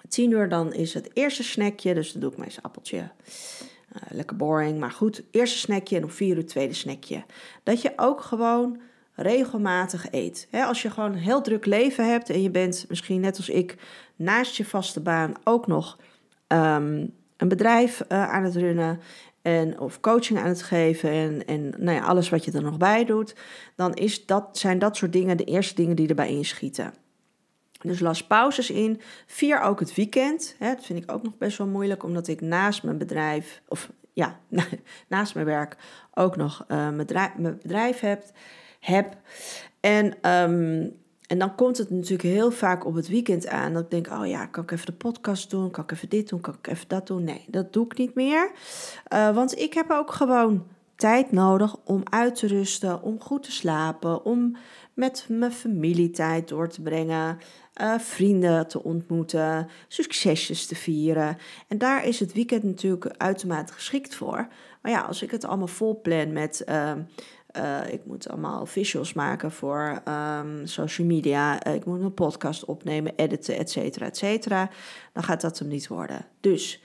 Tien 0.08 0.30
uur 0.30 0.48
dan 0.48 0.72
is 0.72 0.94
het 0.94 1.10
eerste 1.12 1.42
snackje, 1.42 1.94
dus 1.94 2.12
dan 2.12 2.20
doe 2.20 2.30
ik 2.30 2.36
mijn 2.36 2.50
appeltje. 2.62 2.98
Uh, 2.98 4.02
lekker 4.08 4.36
boring, 4.36 4.78
maar 4.78 4.90
goed. 4.90 5.22
Eerste 5.30 5.58
snackje 5.58 5.96
en 5.96 6.04
om 6.04 6.10
vier 6.10 6.36
uur 6.36 6.46
tweede 6.46 6.74
snackje. 6.74 7.24
Dat 7.62 7.82
je 7.82 7.92
ook 7.96 8.20
gewoon 8.20 8.80
regelmatig 9.14 10.06
eet. 10.10 10.48
als 10.52 10.82
je 10.82 10.90
gewoon 10.90 11.12
een 11.12 11.18
heel 11.18 11.42
druk 11.42 11.66
leven 11.66 12.10
hebt 12.10 12.30
en 12.30 12.42
je 12.42 12.50
bent 12.50 12.84
misschien 12.88 13.20
net 13.20 13.36
als 13.36 13.48
ik 13.48 13.76
naast 14.22 14.56
je 14.56 14.64
vaste 14.64 15.00
baan 15.00 15.32
ook 15.44 15.66
nog 15.66 15.98
ehm, 16.46 17.06
een 17.36 17.48
bedrijf 17.48 18.04
uh, 18.08 18.30
aan 18.30 18.44
het 18.44 18.56
runnen 18.56 19.00
en, 19.42 19.80
of 19.80 20.00
coaching 20.00 20.38
aan 20.38 20.48
het 20.48 20.62
geven 20.62 21.10
en, 21.10 21.46
en 21.46 21.74
nou 21.78 21.96
ja, 21.96 22.04
alles 22.04 22.28
wat 22.28 22.44
je 22.44 22.52
er 22.52 22.62
nog 22.62 22.76
bij 22.76 23.04
doet, 23.04 23.34
dan 23.76 23.94
is 23.94 24.26
dat, 24.26 24.58
zijn 24.58 24.78
dat 24.78 24.96
soort 24.96 25.12
dingen 25.12 25.36
de 25.36 25.44
eerste 25.44 25.74
dingen 25.74 25.96
die 25.96 26.08
erbij 26.08 26.28
inschieten. 26.28 26.94
Dus 27.80 28.00
las 28.00 28.26
pauzes 28.26 28.70
in. 28.70 29.00
Vier 29.26 29.60
ook 29.60 29.80
het 29.80 29.94
weekend. 29.94 30.54
Hè, 30.58 30.74
dat 30.74 30.84
vind 30.84 31.02
ik 31.02 31.12
ook 31.12 31.22
nog 31.22 31.38
best 31.38 31.58
wel 31.58 31.66
moeilijk, 31.66 32.02
omdat 32.02 32.28
ik 32.28 32.40
naast 32.40 32.82
mijn 32.82 32.98
bedrijf, 32.98 33.62
of 33.68 33.90
ja, 34.12 34.40
naast 35.08 35.34
mijn 35.34 35.46
werk 35.46 35.76
ook 36.14 36.36
nog 36.36 36.64
mijn, 36.68 36.96
bedrijf, 36.96 37.30
mijn 37.36 37.58
bedrijf 37.62 38.00
heb. 38.00 38.24
heb. 38.80 39.16
En 39.80 40.30
um, 40.30 41.01
en 41.32 41.38
dan 41.38 41.54
komt 41.54 41.78
het 41.78 41.90
natuurlijk 41.90 42.22
heel 42.22 42.50
vaak 42.50 42.86
op 42.86 42.94
het 42.94 43.08
weekend 43.08 43.46
aan. 43.46 43.72
Dat 43.72 43.82
ik 43.82 43.90
denk, 43.90 44.10
oh 44.20 44.26
ja, 44.26 44.46
kan 44.46 44.62
ik 44.62 44.70
even 44.70 44.86
de 44.86 44.92
podcast 44.92 45.50
doen? 45.50 45.70
Kan 45.70 45.84
ik 45.84 45.92
even 45.92 46.08
dit 46.08 46.28
doen? 46.28 46.40
Kan 46.40 46.54
ik 46.62 46.66
even 46.66 46.88
dat 46.88 47.06
doen? 47.06 47.24
Nee, 47.24 47.44
dat 47.48 47.72
doe 47.72 47.84
ik 47.84 47.98
niet 47.98 48.14
meer. 48.14 48.52
Uh, 49.12 49.34
want 49.34 49.58
ik 49.58 49.74
heb 49.74 49.90
ook 49.90 50.12
gewoon 50.12 50.66
tijd 50.96 51.32
nodig 51.32 51.76
om 51.84 52.02
uit 52.04 52.34
te 52.34 52.46
rusten, 52.46 53.02
om 53.02 53.20
goed 53.20 53.42
te 53.42 53.52
slapen, 53.52 54.24
om 54.24 54.56
met 54.94 55.26
mijn 55.28 55.52
familie 55.52 56.10
tijd 56.10 56.48
door 56.48 56.68
te 56.68 56.82
brengen, 56.82 57.38
uh, 57.80 57.98
vrienden 57.98 58.68
te 58.68 58.82
ontmoeten, 58.82 59.68
succesjes 59.88 60.66
te 60.66 60.74
vieren. 60.74 61.36
En 61.68 61.78
daar 61.78 62.06
is 62.06 62.20
het 62.20 62.32
weekend 62.32 62.62
natuurlijk 62.62 63.14
uitermate 63.16 63.72
geschikt 63.72 64.14
voor. 64.14 64.48
Maar 64.82 64.92
ja, 64.92 65.00
als 65.00 65.22
ik 65.22 65.30
het 65.30 65.44
allemaal 65.44 65.66
vol 65.66 66.00
plan 66.00 66.32
met 66.32 66.62
uh, 66.68 66.92
uh, 67.56 67.92
ik 67.92 68.04
moet 68.04 68.28
allemaal 68.28 68.66
visuals 68.66 69.12
maken 69.12 69.52
voor 69.52 70.02
um, 70.08 70.66
social 70.66 71.06
media. 71.06 71.66
Uh, 71.66 71.74
ik 71.74 71.84
moet 71.84 72.00
een 72.00 72.14
podcast 72.14 72.64
opnemen, 72.64 73.12
editen, 73.16 73.56
et 73.56 73.70
cetera, 73.70 74.06
et 74.06 74.16
cetera. 74.16 74.70
Dan 75.12 75.22
gaat 75.22 75.40
dat 75.40 75.58
hem 75.58 75.68
niet 75.68 75.88
worden. 75.88 76.26
Dus 76.40 76.82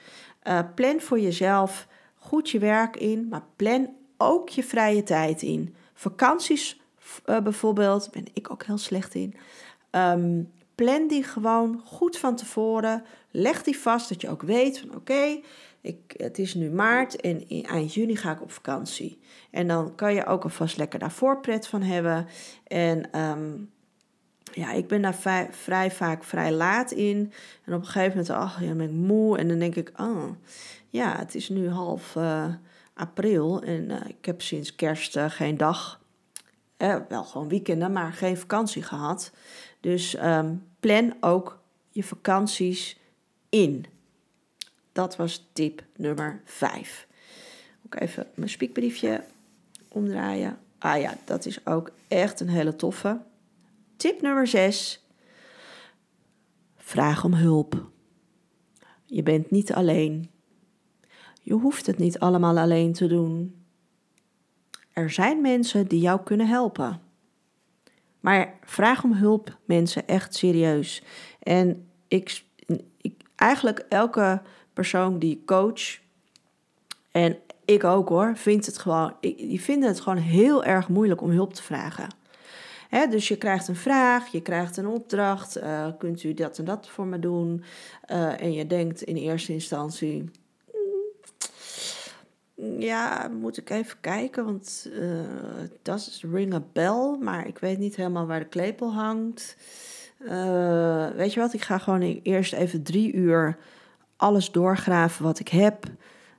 uh, 0.48 0.60
plan 0.76 1.00
voor 1.02 1.20
jezelf 1.20 1.88
goed 2.16 2.50
je 2.50 2.60
werk 2.60 2.96
in, 2.96 3.28
maar 3.28 3.44
plan 3.56 3.90
ook 4.18 4.50
je 4.50 4.64
vrije 4.64 5.04
tijd 5.04 5.42
in. 5.42 5.76
Vakanties 5.94 6.82
bijvoorbeeld, 7.26 8.10
ben 8.12 8.26
ik 8.34 8.52
ook 8.52 8.64
heel 8.64 8.78
slecht 8.78 9.14
in. 9.16 9.34
Um, 9.92 10.52
plan 10.76 11.08
die 11.08 11.24
gewoon 11.24 11.82
goed 11.86 12.18
van 12.18 12.36
tevoren. 12.36 13.04
Leg 13.32 13.64
die 13.64 13.78
vast, 13.78 14.10
dat 14.10 14.22
je 14.22 14.30
ook 14.30 14.42
weet 14.42 14.80
van 14.80 14.96
oké, 14.96 15.40
ik, 15.88 16.14
het 16.18 16.38
is 16.38 16.54
nu 16.54 16.70
maart 16.70 17.22
en 17.22 17.50
in, 17.50 17.64
eind 17.64 17.94
juni 17.94 18.16
ga 18.16 18.32
ik 18.32 18.42
op 18.42 18.52
vakantie. 18.52 19.20
En 19.52 19.68
dan 19.68 19.96
kan 19.96 20.14
je 20.14 20.26
ook 20.26 20.44
alvast 20.44 20.78
lekker 20.78 21.00
daarvoor 21.00 21.40
pret 21.40 21.68
van 21.68 21.82
hebben. 21.82 22.28
En 22.68 23.20
um, 23.20 23.70
ja, 24.54 24.72
ik 24.72 24.88
ben 24.88 25.02
daar 25.02 25.16
vrij, 25.52 25.92
vaak 25.92 26.24
vrij 26.24 26.52
laat 26.52 26.92
in. 26.92 27.34
En 27.66 27.74
op 27.74 27.80
een 27.80 27.86
gegeven 27.86 28.10
moment, 28.10 28.30
ach, 28.30 28.60
dan 28.60 28.78
ben 28.78 28.90
ik 28.90 28.96
moe. 28.96 29.38
En 29.38 29.48
dan 29.48 29.60
denk 29.60 29.76
ik, 29.76 29.92
oh, 30.00 30.32
ja, 30.90 31.18
het 31.18 31.36
is 31.36 31.50
nu 31.50 31.70
half 31.70 32.16
uh, 32.16 32.46
april. 32.94 33.62
En 33.62 33.90
uh, 33.90 33.96
ik 34.08 34.26
heb 34.26 34.42
sinds 34.42 34.76
kerst 34.76 35.16
uh, 35.16 35.26
geen 35.30 35.58
dag, 35.58 36.02
wel 37.10 37.24
gewoon 37.24 37.50
weekenden, 37.50 37.92
maar 37.92 38.14
geen 38.14 38.38
vakantie 38.38 38.84
gehad. 38.84 39.32
Dus 39.80 40.18
um, 40.24 40.64
plan 40.80 41.14
ook 41.20 41.60
je 41.90 42.04
vakanties 42.04 43.00
in. 43.50 43.86
Dat 44.98 45.16
was 45.16 45.50
tip 45.54 45.84
nummer 45.96 46.42
5. 46.46 47.08
Ook 47.86 48.00
even 48.00 48.28
mijn 48.36 48.50
spiekbriefje 48.50 49.24
omdraaien. 49.88 50.60
Ah 50.78 51.02
ja, 51.02 51.18
dat 51.26 51.46
is 51.46 51.66
ook 51.66 51.92
echt 52.08 52.40
een 52.40 52.50
hele 52.50 52.76
toffe. 52.76 53.22
Tip 53.98 54.22
nummer 54.22 54.48
6. 54.48 55.06
Vraag 56.76 57.24
om 57.24 57.34
hulp. 57.34 57.90
Je 59.06 59.24
bent 59.24 59.52
niet 59.52 59.74
alleen. 59.74 60.30
Je 61.42 61.54
hoeft 61.54 61.86
het 61.86 61.98
niet 61.98 62.20
allemaal 62.20 62.58
alleen 62.58 62.94
te 62.94 63.08
doen. 63.08 63.66
Er 64.94 65.10
zijn 65.10 65.42
mensen 65.42 65.88
die 65.88 66.00
jou 66.00 66.24
kunnen 66.24 66.48
helpen. 66.48 67.02
Maar 68.20 68.60
vraag 68.64 69.04
om 69.04 69.14
hulp, 69.14 69.58
mensen, 69.66 70.08
echt 70.08 70.36
serieus. 70.36 71.04
En 71.40 71.88
ik, 72.08 72.44
ik 73.02 73.24
eigenlijk 73.36 73.86
elke 73.90 74.42
persoon 74.78 75.20
die 75.20 75.44
coach. 75.46 76.00
En 77.12 77.38
ik 77.66 77.84
ook 77.84 78.10
hoor, 78.10 78.36
vindt 78.36 78.66
het 78.66 78.78
gewoon, 78.78 79.14
die 79.20 79.62
vinden 79.62 79.90
het 79.90 80.00
gewoon 80.00 80.18
heel 80.18 80.64
erg 80.64 80.90
moeilijk 80.90 81.22
om 81.22 81.30
hulp 81.30 81.54
te 81.54 81.64
vragen. 81.64 82.08
dus 83.10 83.28
je 83.28 83.38
krijgt 83.38 83.68
een 83.68 83.76
vraag, 83.76 84.28
je 84.28 84.42
krijgt 84.42 84.78
een 84.78 84.88
opdracht, 84.88 85.58
uh, 85.58 85.88
kunt 85.98 86.24
u 86.24 86.34
dat 86.34 86.58
en 86.58 86.66
dat 86.66 86.88
voor 86.90 87.06
me 87.06 87.20
doen? 87.20 87.64
Uh, 88.12 88.42
en 88.42 88.54
je 88.54 88.68
denkt 88.68 89.02
in 89.02 89.16
eerste 89.16 89.54
instantie, 89.54 90.32
mm, 92.56 92.82
ja, 92.82 93.28
moet 93.28 93.58
ik 93.58 93.70
even 93.70 93.98
kijken, 94.02 94.46
want 94.46 94.90
uh, 94.94 95.22
dat 95.82 95.98
is 95.98 96.24
ring 96.32 96.54
a 96.54 97.18
maar 97.20 97.48
ik 97.48 97.58
weet 97.58 97.78
niet 97.78 97.96
helemaal 97.96 98.28
waar 98.28 98.40
de 98.40 98.46
klepel 98.46 98.94
hangt. 98.94 99.58
weet 101.16 101.34
je 101.34 101.40
wat, 101.40 101.54
ik 101.54 101.62
ga 101.62 101.78
gewoon 101.78 102.02
eerst 102.24 102.54
even 102.54 102.84
drie 102.84 103.14
uur 103.14 103.58
alles 104.18 104.52
doorgraven 104.52 105.24
wat 105.24 105.40
ik 105.40 105.48
heb. 105.48 105.86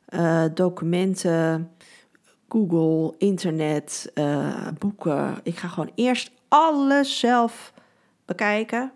Uh, 0.08 0.44
documenten, 0.54 1.70
Google, 2.48 3.14
internet, 3.18 4.12
uh, 4.14 4.68
boeken. 4.78 5.38
Ik 5.42 5.56
ga 5.56 5.68
gewoon 5.68 5.90
eerst 5.94 6.30
alles 6.48 7.18
zelf 7.18 7.72
bekijken. 8.24 8.92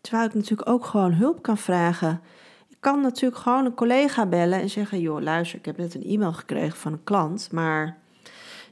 Terwijl 0.00 0.28
ik 0.28 0.34
natuurlijk 0.34 0.68
ook 0.68 0.84
gewoon 0.84 1.12
hulp 1.12 1.42
kan 1.42 1.58
vragen. 1.58 2.20
Ik 2.68 2.76
kan 2.80 3.00
natuurlijk 3.00 3.40
gewoon 3.42 3.64
een 3.64 3.74
collega 3.74 4.26
bellen 4.26 4.60
en 4.60 4.70
zeggen: 4.70 5.00
Joh, 5.00 5.20
luister, 5.20 5.58
ik 5.58 5.64
heb 5.64 5.76
net 5.76 5.94
een 5.94 6.04
e-mail 6.04 6.32
gekregen 6.32 6.78
van 6.78 6.92
een 6.92 7.04
klant. 7.04 7.52
Maar 7.52 7.99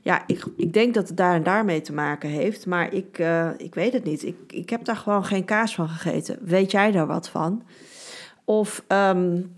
ja, 0.09 0.23
ik, 0.27 0.45
ik 0.57 0.73
denk 0.73 0.95
dat 0.95 1.09
het 1.09 1.17
daar 1.17 1.35
en 1.35 1.43
daarmee 1.43 1.81
te 1.81 1.93
maken 1.93 2.29
heeft. 2.29 2.67
Maar 2.67 2.93
ik, 2.93 3.19
uh, 3.19 3.51
ik 3.57 3.75
weet 3.75 3.93
het 3.93 4.05
niet. 4.05 4.25
Ik, 4.25 4.37
ik 4.47 4.71
heb 4.71 4.85
daar 4.85 4.97
gewoon 4.97 5.25
geen 5.25 5.45
kaas 5.45 5.75
van 5.75 5.89
gegeten. 5.89 6.39
Weet 6.41 6.71
jij 6.71 6.91
daar 6.91 7.07
wat 7.07 7.29
van? 7.29 7.63
Of. 8.45 8.85
Um, 8.89 9.55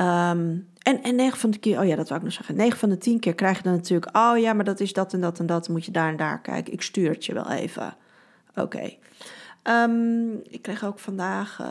um, 0.00 0.68
en, 0.82 1.02
en 1.02 1.14
9 1.14 1.38
van 1.38 1.50
de 1.50 1.58
keer, 1.58 1.80
oh 1.80 1.86
ja, 1.86 1.96
dat 1.96 2.08
wou 2.08 2.20
ik 2.20 2.26
nog 2.26 2.34
zeggen. 2.34 2.56
9 2.56 2.78
van 2.78 2.88
de 2.88 2.98
10 2.98 3.20
keer 3.20 3.34
krijg 3.34 3.56
je 3.56 3.62
dan 3.62 3.72
natuurlijk, 3.72 4.16
oh 4.16 4.38
ja, 4.38 4.52
maar 4.52 4.64
dat 4.64 4.80
is 4.80 4.92
dat 4.92 5.12
en 5.12 5.20
dat 5.20 5.38
en 5.38 5.46
dat. 5.46 5.68
moet 5.68 5.84
je 5.84 5.90
daar 5.90 6.08
en 6.08 6.16
daar 6.16 6.40
kijken. 6.40 6.72
Ik 6.72 6.82
stuur 6.82 7.10
het 7.10 7.24
je 7.24 7.34
wel 7.34 7.50
even. 7.50 7.94
Oké. 8.54 8.94
Um, 9.62 10.40
ik 10.48 10.62
kreeg 10.62 10.84
ook 10.84 10.98
vandaag 10.98 11.58
uh, 11.60 11.66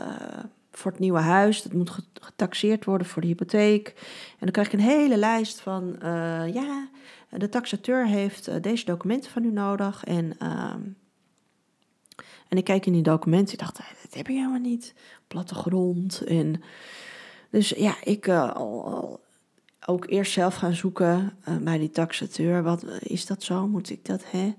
voor 0.72 0.90
het 0.90 1.00
nieuwe 1.00 1.18
huis, 1.18 1.62
dat 1.62 1.72
moet 1.72 1.98
getaxeerd 2.20 2.84
worden 2.84 3.06
voor 3.06 3.22
de 3.22 3.28
hypotheek. 3.28 3.88
En 4.30 4.38
dan 4.38 4.50
krijg 4.50 4.66
ik 4.66 4.72
een 4.72 4.86
hele 4.86 5.16
lijst 5.16 5.60
van, 5.60 5.96
uh, 6.02 6.54
ja, 6.54 6.88
de 7.30 7.48
taxateur 7.48 8.06
heeft 8.06 8.48
uh, 8.48 8.54
deze 8.60 8.84
documenten 8.84 9.30
van 9.30 9.44
u 9.44 9.52
nodig. 9.52 10.04
En, 10.04 10.24
um, 10.24 10.96
en 12.48 12.58
ik 12.58 12.64
kijk 12.64 12.86
in 12.86 12.92
die 12.92 13.02
documenten, 13.02 13.52
ik 13.52 13.60
dacht, 13.60 13.76
dat 13.76 14.14
heb 14.14 14.26
je 14.26 14.32
helemaal 14.32 14.58
niet. 14.58 14.94
Plattegrond 15.28 16.20
en... 16.20 16.62
Dus 17.50 17.68
ja, 17.68 17.94
ik 18.04 18.26
uh, 18.26 18.54
al, 18.54 18.84
al, 18.84 19.20
ook 19.86 20.06
eerst 20.08 20.32
zelf 20.32 20.54
gaan 20.54 20.74
zoeken 20.74 21.36
bij 21.60 21.78
die 21.78 21.90
taxateur. 21.90 22.62
Wat 22.62 22.84
is 23.00 23.26
dat 23.26 23.42
zo? 23.42 23.66
Moet 23.66 23.90
ik 23.90 24.04
dat, 24.04 24.30
hè? 24.30 24.54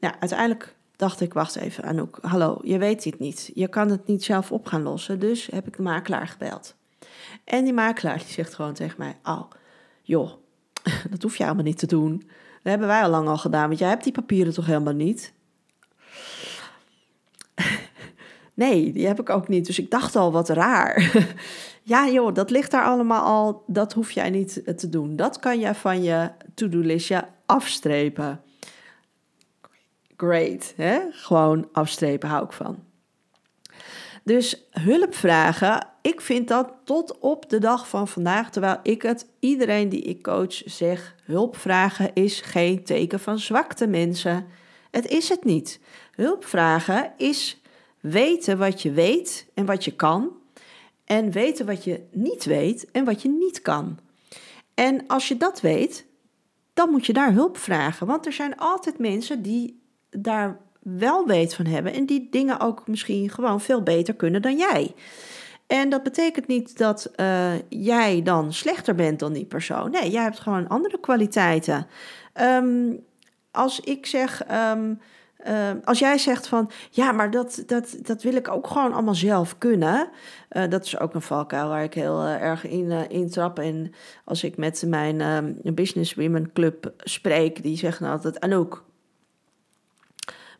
Nou, 0.00 0.14
uiteindelijk 0.20 0.74
dacht 0.96 1.20
ik, 1.20 1.32
wacht 1.32 1.56
even 1.56 1.84
Anouk, 1.84 2.18
hallo, 2.20 2.58
je 2.62 2.78
weet 2.78 3.02
dit 3.02 3.18
niet. 3.18 3.50
Je 3.54 3.68
kan 3.68 3.90
het 3.90 4.06
niet 4.06 4.24
zelf 4.24 4.52
op 4.52 4.66
gaan 4.66 4.82
lossen, 4.82 5.20
dus 5.20 5.46
heb 5.46 5.66
ik 5.66 5.76
de 5.76 5.82
makelaar 5.82 6.26
gebeld. 6.28 6.74
En 7.44 7.64
die 7.64 7.72
makelaar 7.72 8.18
die 8.18 8.26
zegt 8.26 8.54
gewoon 8.54 8.74
tegen 8.74 8.94
mij, 8.98 9.16
oh, 9.24 9.50
joh, 10.02 10.32
dat 11.10 11.22
hoef 11.22 11.36
je 11.36 11.42
helemaal 11.42 11.64
niet 11.64 11.78
te 11.78 11.86
doen. 11.86 12.16
Dat 12.62 12.70
hebben 12.70 12.88
wij 12.88 13.02
al 13.02 13.10
lang 13.10 13.28
al 13.28 13.38
gedaan, 13.38 13.66
want 13.66 13.78
jij 13.78 13.88
hebt 13.88 14.04
die 14.04 14.12
papieren 14.12 14.52
toch 14.52 14.66
helemaal 14.66 14.92
niet? 14.92 15.32
nee, 18.54 18.92
die 18.92 19.06
heb 19.06 19.20
ik 19.20 19.30
ook 19.30 19.48
niet. 19.48 19.66
Dus 19.66 19.78
ik 19.78 19.90
dacht 19.90 20.16
al, 20.16 20.32
wat 20.32 20.48
raar. 20.48 21.12
ja 21.82 22.08
joh, 22.08 22.34
dat 22.34 22.50
ligt 22.50 22.70
daar 22.70 22.84
allemaal 22.84 23.22
al. 23.22 23.64
Dat 23.66 23.92
hoef 23.92 24.10
jij 24.10 24.30
niet 24.30 24.62
te 24.76 24.88
doen. 24.88 25.16
Dat 25.16 25.38
kan 25.38 25.60
je 25.60 25.74
van 25.74 26.02
je 26.02 26.30
to-do-listje 26.54 27.28
afstrepen. 27.46 28.40
Great, 30.16 30.72
hè? 30.76 31.00
Gewoon 31.10 31.68
afstrepen 31.72 32.28
hou 32.28 32.44
ik 32.44 32.52
van. 32.52 32.78
Dus 34.24 34.66
hulp 34.70 35.14
vragen, 35.14 35.86
ik 36.02 36.20
vind 36.20 36.48
dat 36.48 36.72
tot 36.84 37.18
op 37.18 37.48
de 37.48 37.58
dag 37.58 37.88
van 37.88 38.08
vandaag, 38.08 38.50
terwijl 38.50 38.78
ik 38.82 39.02
het 39.02 39.26
iedereen 39.38 39.88
die 39.88 40.02
ik 40.02 40.22
coach 40.22 40.62
zeg, 40.64 41.14
hulp 41.24 41.56
vragen 41.56 42.14
is 42.14 42.40
geen 42.40 42.84
teken 42.84 43.20
van 43.20 43.38
zwakte 43.38 43.86
mensen. 43.86 44.46
Het 44.90 45.06
is 45.06 45.28
het 45.28 45.44
niet. 45.44 45.80
Hulp 46.14 46.44
vragen 46.44 47.12
is 47.16 47.60
weten 48.00 48.58
wat 48.58 48.82
je 48.82 48.90
weet 48.90 49.46
en 49.54 49.66
wat 49.66 49.84
je 49.84 49.96
kan 49.96 50.30
en 51.04 51.30
weten 51.30 51.66
wat 51.66 51.84
je 51.84 52.06
niet 52.10 52.44
weet 52.44 52.90
en 52.90 53.04
wat 53.04 53.22
je 53.22 53.28
niet 53.28 53.62
kan. 53.62 53.98
En 54.74 55.06
als 55.06 55.28
je 55.28 55.36
dat 55.36 55.60
weet, 55.60 56.06
dan 56.74 56.90
moet 56.90 57.06
je 57.06 57.12
daar 57.12 57.32
hulp 57.32 57.56
vragen, 57.56 58.06
want 58.06 58.26
er 58.26 58.32
zijn 58.32 58.56
altijd 58.56 58.98
mensen 58.98 59.42
die 59.42 59.82
daar 60.10 60.60
wel 60.82 61.26
weet 61.26 61.54
van 61.54 61.66
hebben 61.66 61.92
en 61.92 62.06
die 62.06 62.28
dingen 62.30 62.60
ook 62.60 62.86
misschien 62.86 63.30
gewoon 63.30 63.60
veel 63.60 63.82
beter 63.82 64.14
kunnen 64.14 64.42
dan 64.42 64.56
jij. 64.56 64.94
En 65.66 65.88
dat 65.88 66.02
betekent 66.02 66.46
niet 66.46 66.78
dat 66.78 67.10
uh, 67.16 67.52
jij 67.68 68.22
dan 68.22 68.52
slechter 68.52 68.94
bent 68.94 69.18
dan 69.18 69.32
die 69.32 69.44
persoon. 69.44 69.90
Nee, 69.90 70.10
jij 70.10 70.22
hebt 70.22 70.40
gewoon 70.40 70.68
andere 70.68 71.00
kwaliteiten. 71.00 71.86
Um, 72.40 73.04
als 73.50 73.80
ik 73.80 74.06
zeg, 74.06 74.42
um, 74.72 75.00
uh, 75.46 75.70
als 75.84 75.98
jij 75.98 76.18
zegt 76.18 76.46
van 76.46 76.70
ja, 76.90 77.12
maar 77.12 77.30
dat, 77.30 77.62
dat, 77.66 77.96
dat 78.02 78.22
wil 78.22 78.34
ik 78.34 78.48
ook 78.48 78.66
gewoon 78.66 78.92
allemaal 78.92 79.14
zelf 79.14 79.58
kunnen. 79.58 80.08
Uh, 80.50 80.62
dat 80.68 80.84
is 80.84 80.98
ook 80.98 81.14
een 81.14 81.22
valkuil 81.22 81.68
waar 81.68 81.82
ik 81.82 81.94
heel 81.94 82.22
erg 82.22 82.66
in, 82.66 83.10
in 83.10 83.30
trap. 83.30 83.58
En 83.58 83.92
als 84.24 84.44
ik 84.44 84.56
met 84.56 84.84
mijn 84.86 85.56
Business 85.74 86.14
Women 86.14 86.52
Club 86.52 86.92
spreek, 86.96 87.62
die 87.62 87.76
zeggen 87.76 88.06
altijd: 88.06 88.40
Anouk, 88.40 88.84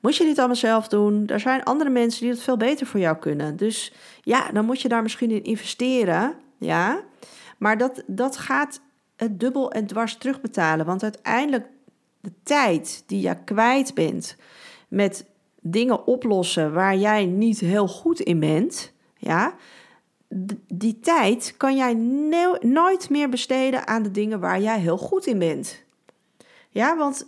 moet 0.03 0.17
je 0.17 0.25
dit 0.25 0.39
allemaal 0.39 0.57
zelf 0.57 0.89
doen? 0.89 1.27
Er 1.27 1.41
zijn 1.41 1.63
andere 1.63 1.91
mensen 1.91 2.21
die 2.21 2.31
het 2.31 2.43
veel 2.43 2.57
beter 2.57 2.87
voor 2.87 3.01
jou 3.01 3.17
kunnen. 3.17 3.57
Dus 3.57 3.93
ja, 4.23 4.51
dan 4.53 4.65
moet 4.65 4.81
je 4.81 4.89
daar 4.89 5.03
misschien 5.03 5.31
in 5.31 5.45
investeren. 5.45 6.35
Ja, 6.59 7.03
maar 7.59 7.79
dat, 7.79 8.03
dat 8.07 8.37
gaat 8.37 8.81
het 9.17 9.41
dubbel 9.41 9.71
en 9.71 9.87
dwars 9.87 10.17
terugbetalen. 10.17 10.87
Want 10.87 11.03
uiteindelijk 11.03 11.67
de 12.21 12.33
tijd 12.43 13.05
die 13.07 13.21
je 13.21 13.37
kwijt 13.45 13.95
bent 13.95 14.37
met 14.89 15.27
dingen 15.61 16.07
oplossen 16.07 16.73
waar 16.73 16.97
jij 16.97 17.25
niet 17.25 17.59
heel 17.59 17.89
goed 17.89 18.21
in 18.21 18.41
bent, 18.41 18.93
ja, 19.17 19.55
die 20.67 21.01
tijd 21.01 21.55
kan 21.57 21.77
jij 21.77 21.95
nooit 22.61 23.11
meer 23.11 23.29
besteden 23.29 23.87
aan 23.87 24.03
de 24.03 24.11
dingen 24.11 24.41
waar 24.41 24.61
jij 24.61 24.81
heel 24.81 24.99
goed 24.99 25.27
in 25.27 25.39
bent. 25.39 25.83
Ja, 26.69 26.97
want 26.97 27.27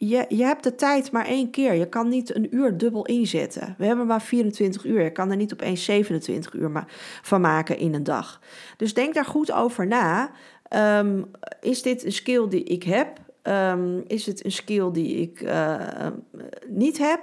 je, 0.00 0.24
je 0.28 0.44
hebt 0.44 0.62
de 0.62 0.74
tijd 0.74 1.12
maar 1.12 1.26
één 1.26 1.50
keer. 1.50 1.74
Je 1.74 1.88
kan 1.88 2.08
niet 2.08 2.34
een 2.34 2.54
uur 2.54 2.76
dubbel 2.76 3.06
inzetten. 3.06 3.74
We 3.78 3.86
hebben 3.86 4.06
maar 4.06 4.22
24 4.22 4.84
uur. 4.84 5.02
Je 5.02 5.12
kan 5.12 5.30
er 5.30 5.36
niet 5.36 5.52
opeens 5.52 5.84
27 5.84 6.52
uur 6.52 6.84
van 7.22 7.40
maken 7.40 7.78
in 7.78 7.94
een 7.94 8.04
dag. 8.04 8.40
Dus 8.76 8.94
denk 8.94 9.14
daar 9.14 9.24
goed 9.24 9.52
over 9.52 9.86
na. 9.86 10.30
Ehm, 10.68 11.22
is 11.60 11.82
dit 11.82 12.04
een 12.04 12.12
skill 12.12 12.48
die 12.48 12.64
ik 12.64 12.82
heb? 12.82 13.20
Um, 13.42 14.04
is 14.06 14.26
het 14.26 14.44
een 14.44 14.52
skill 14.52 14.90
die 14.92 15.16
ik 15.16 15.40
uh, 15.40 16.06
niet 16.68 16.98
heb? 16.98 17.20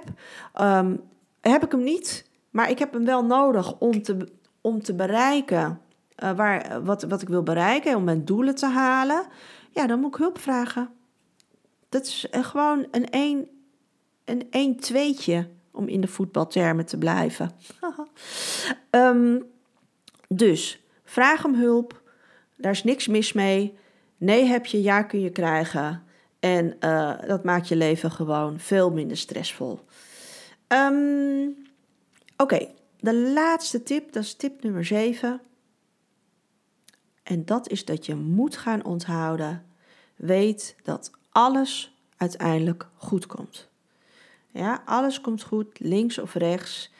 Um, 0.60 1.00
heb 1.40 1.64
ik 1.64 1.70
hem 1.70 1.82
niet, 1.82 2.30
maar 2.50 2.70
ik 2.70 2.78
heb 2.78 2.92
hem 2.92 3.04
wel 3.04 3.24
nodig 3.24 3.78
om 3.78 4.02
te, 4.02 4.28
om 4.60 4.82
te 4.82 4.94
bereiken 4.94 5.80
uh, 6.22 6.30
waar, 6.32 6.84
wat, 6.84 7.02
wat 7.02 7.22
ik 7.22 7.28
wil 7.28 7.42
bereiken, 7.42 7.96
om 7.96 8.04
mijn 8.04 8.24
doelen 8.24 8.54
te 8.54 8.66
halen. 8.66 9.26
Ja, 9.70 9.86
dan 9.86 10.00
moet 10.00 10.14
ik 10.14 10.20
hulp 10.20 10.38
vragen. 10.38 10.95
Dat 11.88 12.06
is 12.06 12.26
gewoon 12.30 12.86
een 12.90 13.10
1 13.10 13.48
een, 14.26 14.46
een 14.50 14.76
tweetje 14.76 15.48
om 15.70 15.88
in 15.88 16.00
de 16.00 16.06
voetbaltermen 16.06 16.86
te 16.86 16.98
blijven. 16.98 17.50
um, 18.90 19.44
dus 20.28 20.82
vraag 21.04 21.44
om 21.44 21.54
hulp. 21.54 22.02
Daar 22.56 22.72
is 22.72 22.84
niks 22.84 23.06
mis 23.06 23.32
mee. 23.32 23.78
Nee 24.16 24.44
heb 24.44 24.66
je, 24.66 24.82
ja 24.82 25.02
kun 25.02 25.20
je 25.20 25.30
krijgen. 25.30 26.02
En 26.40 26.76
uh, 26.80 27.18
dat 27.26 27.44
maakt 27.44 27.68
je 27.68 27.76
leven 27.76 28.10
gewoon 28.10 28.58
veel 28.60 28.90
minder 28.90 29.16
stressvol. 29.16 29.80
Um, 30.68 31.46
Oké, 32.36 32.54
okay. 32.54 32.74
de 33.00 33.14
laatste 33.14 33.82
tip, 33.82 34.12
dat 34.12 34.22
is 34.22 34.34
tip 34.34 34.62
nummer 34.62 34.84
7. 34.84 35.40
En 37.22 37.44
dat 37.44 37.68
is 37.68 37.84
dat 37.84 38.06
je 38.06 38.14
moet 38.14 38.56
gaan 38.56 38.84
onthouden. 38.84 39.66
Weet 40.16 40.76
dat 40.82 41.10
alles 41.36 41.96
uiteindelijk 42.16 42.88
goed 42.96 43.26
komt. 43.26 43.68
Ja, 44.50 44.82
alles 44.84 45.20
komt 45.20 45.42
goed, 45.42 45.78
links 45.78 46.18
of 46.18 46.34
rechts. 46.34 46.92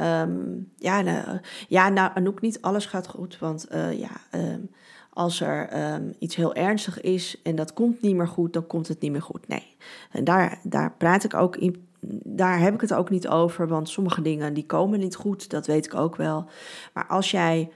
Um, 0.00 0.70
ja, 0.76 1.00
nou, 1.00 1.40
ja, 1.68 1.88
nou, 1.88 2.26
ook 2.26 2.40
niet 2.40 2.62
alles 2.62 2.86
gaat 2.86 3.08
goed, 3.08 3.38
want 3.38 3.66
uh, 3.72 3.98
ja, 3.98 4.10
um, 4.34 4.70
als 5.10 5.40
er 5.40 5.92
um, 5.94 6.14
iets 6.18 6.36
heel 6.36 6.54
ernstig 6.54 7.00
is 7.00 7.40
en 7.42 7.56
dat 7.56 7.72
komt 7.72 8.00
niet 8.02 8.16
meer 8.16 8.28
goed, 8.28 8.52
dan 8.52 8.66
komt 8.66 8.88
het 8.88 9.00
niet 9.00 9.12
meer 9.12 9.22
goed. 9.22 9.48
Nee, 9.48 9.76
en 10.10 10.24
daar, 10.24 10.58
daar 10.62 10.92
praat 10.92 11.24
ik 11.24 11.34
ook 11.34 11.56
in, 11.56 11.88
daar 12.24 12.58
heb 12.58 12.74
ik 12.74 12.80
het 12.80 12.94
ook 12.94 13.10
niet 13.10 13.28
over, 13.28 13.68
want 13.68 13.88
sommige 13.88 14.22
dingen 14.22 14.54
die 14.54 14.66
komen 14.66 14.98
niet 14.98 15.16
goed, 15.16 15.50
dat 15.50 15.66
weet 15.66 15.86
ik 15.86 15.94
ook 15.94 16.16
wel. 16.16 16.48
Maar 16.92 17.06
als 17.06 17.30
jij 17.30 17.70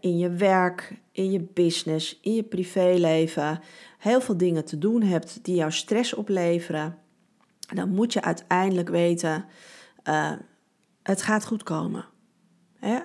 in 0.00 0.18
je 0.18 0.30
werk, 0.30 1.00
in 1.12 1.30
je 1.30 1.40
business, 1.40 2.18
in 2.22 2.34
je 2.34 2.42
privéleven 2.42 3.60
heel 3.98 4.20
veel 4.20 4.36
dingen 4.36 4.64
te 4.64 4.78
doen 4.78 5.02
hebt 5.02 5.44
die 5.44 5.54
jou 5.54 5.72
stress 5.72 6.14
opleveren, 6.14 6.98
dan 7.74 7.88
moet 7.88 8.12
je 8.12 8.22
uiteindelijk 8.22 8.88
weten, 8.88 9.44
uh, 10.04 10.32
het 11.02 11.22
gaat 11.22 11.46
goed 11.46 11.62
komen. 11.62 12.04
Hè? 12.78 12.98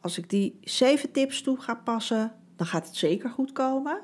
Als 0.00 0.18
ik 0.18 0.30
die 0.30 0.58
zeven 0.62 1.12
tips 1.12 1.42
toe 1.42 1.60
ga 1.60 1.74
passen, 1.74 2.32
dan 2.56 2.66
gaat 2.66 2.86
het 2.86 2.96
zeker 2.96 3.30
goed 3.30 3.52
komen. 3.52 4.00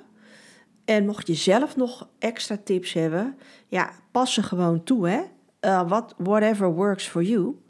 En 0.84 1.06
mocht 1.06 1.26
je 1.26 1.34
zelf 1.34 1.76
nog 1.76 2.08
extra 2.18 2.56
tips 2.64 2.92
hebben, 2.92 3.38
ja, 3.66 3.92
pas 4.10 4.34
ze 4.34 4.42
gewoon 4.42 4.84
toe, 4.84 5.08
hè. 5.08 5.22
Uh, 5.60 5.88
what, 5.88 6.14
whatever 6.18 6.74
works 6.74 7.08
for 7.08 7.22
you. 7.22 7.62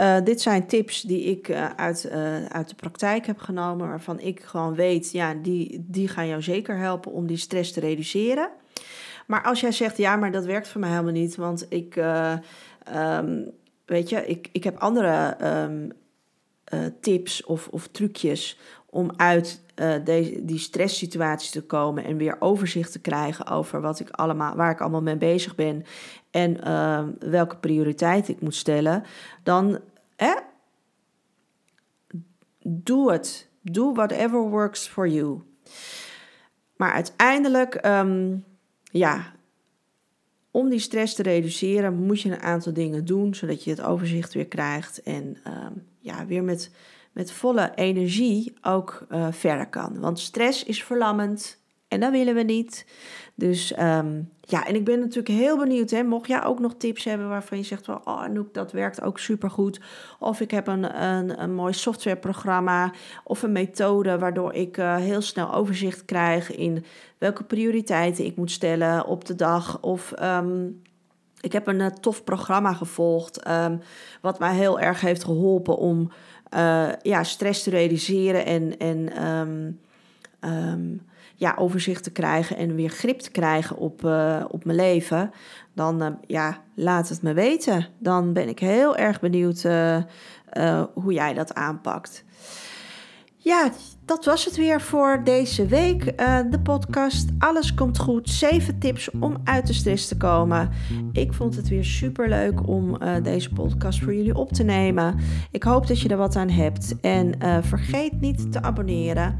Uh, 0.00 0.16
dit 0.24 0.40
zijn 0.40 0.66
tips 0.66 1.02
die 1.02 1.24
ik 1.24 1.48
uh, 1.48 1.70
uit, 1.76 2.08
uh, 2.12 2.44
uit 2.44 2.68
de 2.68 2.74
praktijk 2.74 3.26
heb 3.26 3.38
genomen, 3.38 3.88
waarvan 3.88 4.20
ik 4.20 4.40
gewoon 4.40 4.74
weet, 4.74 5.12
ja, 5.12 5.34
die, 5.34 5.84
die 5.88 6.08
gaan 6.08 6.26
jou 6.26 6.42
zeker 6.42 6.76
helpen 6.76 7.12
om 7.12 7.26
die 7.26 7.36
stress 7.36 7.72
te 7.72 7.80
reduceren. 7.80 8.48
Maar 9.26 9.42
als 9.42 9.60
jij 9.60 9.72
zegt, 9.72 9.96
ja, 9.96 10.16
maar 10.16 10.32
dat 10.32 10.44
werkt 10.44 10.68
voor 10.68 10.80
mij 10.80 10.90
helemaal 10.90 11.12
niet, 11.12 11.36
want 11.36 11.66
ik, 11.68 11.96
um, 12.96 13.50
weet 13.84 14.08
je, 14.08 14.26
ik, 14.26 14.48
ik 14.52 14.64
heb 14.64 14.78
andere 14.78 15.36
um, 15.62 15.92
tips 17.00 17.44
of, 17.44 17.68
of 17.68 17.88
trucjes 17.88 18.58
om 18.90 19.10
uit 19.16 19.60
uh, 19.76 19.94
deze, 20.04 20.44
die 20.44 20.58
stresssituatie 20.58 21.50
te 21.50 21.62
komen 21.62 22.04
en 22.04 22.16
weer 22.16 22.36
overzicht 22.38 22.92
te 22.92 23.00
krijgen 23.00 23.46
over 23.46 23.80
wat 23.80 24.00
ik 24.00 24.10
allemaal, 24.10 24.56
waar 24.56 24.70
ik 24.70 24.80
allemaal 24.80 25.02
mee 25.02 25.16
bezig 25.16 25.54
ben 25.54 25.84
en 26.30 26.56
uh, 26.66 27.04
welke 27.18 27.56
prioriteit 27.56 28.28
ik 28.28 28.40
moet 28.40 28.54
stellen, 28.54 29.04
dan 29.42 29.78
eh, 30.16 30.36
doe 32.62 33.12
het. 33.12 33.48
Do 33.62 33.94
whatever 33.94 34.38
works 34.38 34.86
for 34.86 35.08
you. 35.08 35.40
Maar 36.76 36.92
uiteindelijk, 36.92 37.86
um, 37.86 38.44
ja, 38.82 39.32
om 40.50 40.68
die 40.68 40.78
stress 40.78 41.14
te 41.14 41.22
reduceren, 41.22 41.94
moet 41.94 42.20
je 42.20 42.30
een 42.30 42.40
aantal 42.40 42.72
dingen 42.72 43.04
doen, 43.04 43.34
zodat 43.34 43.64
je 43.64 43.70
het 43.70 43.82
overzicht 43.82 44.34
weer 44.34 44.46
krijgt 44.46 45.02
en 45.02 45.36
um, 45.46 45.86
ja, 45.98 46.26
weer 46.26 46.44
met 46.44 46.70
met 47.12 47.32
volle 47.32 47.72
energie 47.74 48.52
ook 48.62 49.06
uh, 49.10 49.26
verder 49.30 49.68
kan. 49.68 50.00
Want 50.00 50.18
stress 50.18 50.64
is 50.64 50.84
verlammend 50.84 51.60
en 51.90 52.00
dat 52.00 52.10
willen 52.10 52.34
we 52.34 52.42
niet. 52.42 52.86
Dus 53.34 53.78
um, 53.78 54.30
ja, 54.40 54.66
en 54.66 54.74
ik 54.74 54.84
ben 54.84 54.98
natuurlijk 54.98 55.38
heel 55.38 55.58
benieuwd. 55.58 55.90
Hè, 55.90 56.02
mocht 56.02 56.28
jij 56.28 56.44
ook 56.44 56.58
nog 56.58 56.74
tips 56.74 57.04
hebben 57.04 57.28
waarvan 57.28 57.58
je 57.58 57.64
zegt: 57.64 57.84
van, 57.84 58.00
Oh, 58.04 58.22
Anouk, 58.22 58.54
dat 58.54 58.72
werkt 58.72 59.02
ook 59.02 59.18
supergoed. 59.18 59.80
Of 60.18 60.40
ik 60.40 60.50
heb 60.50 60.66
een, 60.66 61.02
een, 61.02 61.42
een 61.42 61.54
mooi 61.54 61.72
softwareprogramma 61.72 62.92
of 63.24 63.42
een 63.42 63.52
methode 63.52 64.18
waardoor 64.18 64.54
ik 64.54 64.76
uh, 64.76 64.96
heel 64.96 65.20
snel 65.20 65.54
overzicht 65.54 66.04
krijg 66.04 66.56
in 66.56 66.84
welke 67.18 67.44
prioriteiten 67.44 68.24
ik 68.24 68.36
moet 68.36 68.50
stellen 68.50 69.06
op 69.06 69.24
de 69.24 69.34
dag. 69.34 69.80
Of 69.80 70.12
um, 70.22 70.82
ik 71.40 71.52
heb 71.52 71.66
een 71.66 72.00
tof 72.00 72.24
programma 72.24 72.72
gevolgd, 72.72 73.42
ehm, 73.42 73.76
wat 74.20 74.38
mij 74.38 74.54
heel 74.54 74.80
erg 74.80 75.00
heeft 75.00 75.24
geholpen 75.24 75.76
om 75.76 76.10
ja, 77.02 77.22
stress 77.22 77.62
te 77.62 77.70
realiseren 77.70 78.46
en, 78.46 78.78
en 78.78 79.12
ehm, 80.40 80.96
ja, 81.34 81.54
overzicht 81.56 82.04
te 82.04 82.12
krijgen 82.12 82.56
en 82.56 82.74
weer 82.74 82.88
grip 82.88 83.18
te 83.18 83.30
krijgen 83.30 83.76
op, 83.76 84.04
op 84.48 84.64
mijn 84.64 84.76
leven. 84.76 85.30
Dan 85.74 86.18
ja, 86.26 86.62
laat 86.74 87.08
het 87.08 87.22
me 87.22 87.32
weten. 87.32 87.86
Dan 87.98 88.32
ben 88.32 88.48
ik 88.48 88.58
heel 88.58 88.96
erg 88.96 89.20
benieuwd 89.20 89.62
hoe 90.94 91.12
jij 91.12 91.34
dat 91.34 91.54
aanpakt. 91.54 92.24
Ja, 93.42 93.70
dat 94.04 94.24
was 94.24 94.44
het 94.44 94.56
weer 94.56 94.80
voor 94.80 95.20
deze 95.24 95.66
week. 95.66 96.20
Uh, 96.20 96.38
de 96.50 96.60
podcast 96.60 97.28
Alles 97.38 97.74
komt 97.74 97.98
goed. 97.98 98.28
7 98.28 98.78
tips 98.78 99.10
om 99.10 99.36
uit 99.44 99.66
de 99.66 99.72
stress 99.72 100.08
te 100.08 100.16
komen. 100.16 100.70
Ik 101.12 101.32
vond 101.32 101.56
het 101.56 101.68
weer 101.68 101.84
super 101.84 102.28
leuk 102.28 102.68
om 102.68 103.02
uh, 103.02 103.14
deze 103.22 103.52
podcast 103.52 104.02
voor 104.02 104.14
jullie 104.14 104.34
op 104.34 104.52
te 104.52 104.62
nemen. 104.62 105.18
Ik 105.50 105.62
hoop 105.62 105.86
dat 105.86 106.00
je 106.00 106.08
er 106.08 106.16
wat 106.16 106.36
aan 106.36 106.48
hebt. 106.48 107.00
En 107.00 107.34
uh, 107.42 107.58
vergeet 107.60 108.20
niet 108.20 108.52
te 108.52 108.62
abonneren. 108.62 109.36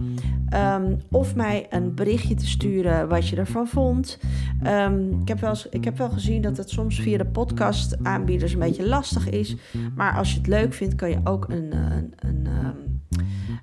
Um, 0.55 0.99
of 1.11 1.35
mij 1.35 1.67
een 1.71 1.95
berichtje 1.95 2.35
te 2.35 2.47
sturen 2.47 3.09
wat 3.09 3.29
je 3.29 3.37
ervan 3.37 3.67
vond. 3.67 4.19
Um, 4.67 5.21
ik, 5.23 5.29
heb 5.29 5.41
wel, 5.41 5.55
ik 5.71 5.85
heb 5.85 5.99
wel 5.99 6.11
gezien 6.11 6.43
dat 6.43 6.57
het 6.57 6.71
soms 6.71 7.01
via 7.01 7.19
de 7.19 7.27
podcast 7.27 7.97
aanbieders 8.03 8.53
een 8.53 8.59
beetje 8.59 8.89
lastig 8.89 9.31
is. 9.31 9.57
Maar 9.95 10.17
als 10.17 10.33
je 10.33 10.39
het 10.39 10.47
leuk 10.47 10.75
vindt, 10.75 10.95
kan 10.95 11.11
je 11.11 11.21
ook 11.25 11.49
een, 11.49 11.75
een, 11.75 12.13
een 12.17 12.47
um, 12.47 12.90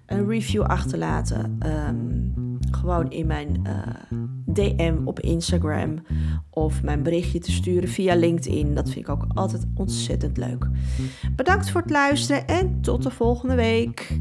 een 0.07 0.27
review 0.27 0.61
achterlaten. 0.61 1.57
Um, 1.65 2.59
gewoon 2.71 3.11
in 3.11 3.27
mijn 3.27 3.59
eh, 3.63 3.77
DM 4.45 4.95
op 5.05 5.19
Instagram. 5.19 6.01
Of 6.49 6.83
mijn 6.83 7.03
berichtje 7.03 7.39
te 7.39 7.51
sturen 7.51 7.89
via 7.89 8.15
LinkedIn. 8.15 8.75
Dat 8.75 8.89
vind 8.89 9.07
ik 9.07 9.09
ook 9.09 9.25
altijd 9.33 9.65
ontzettend 9.75 10.37
leuk. 10.37 10.67
Bedankt 11.35 11.69
voor 11.69 11.81
het 11.81 11.89
luisteren 11.89 12.47
en 12.47 12.81
tot 12.81 13.03
de 13.03 13.11
volgende 13.11 13.55
week. 13.55 14.19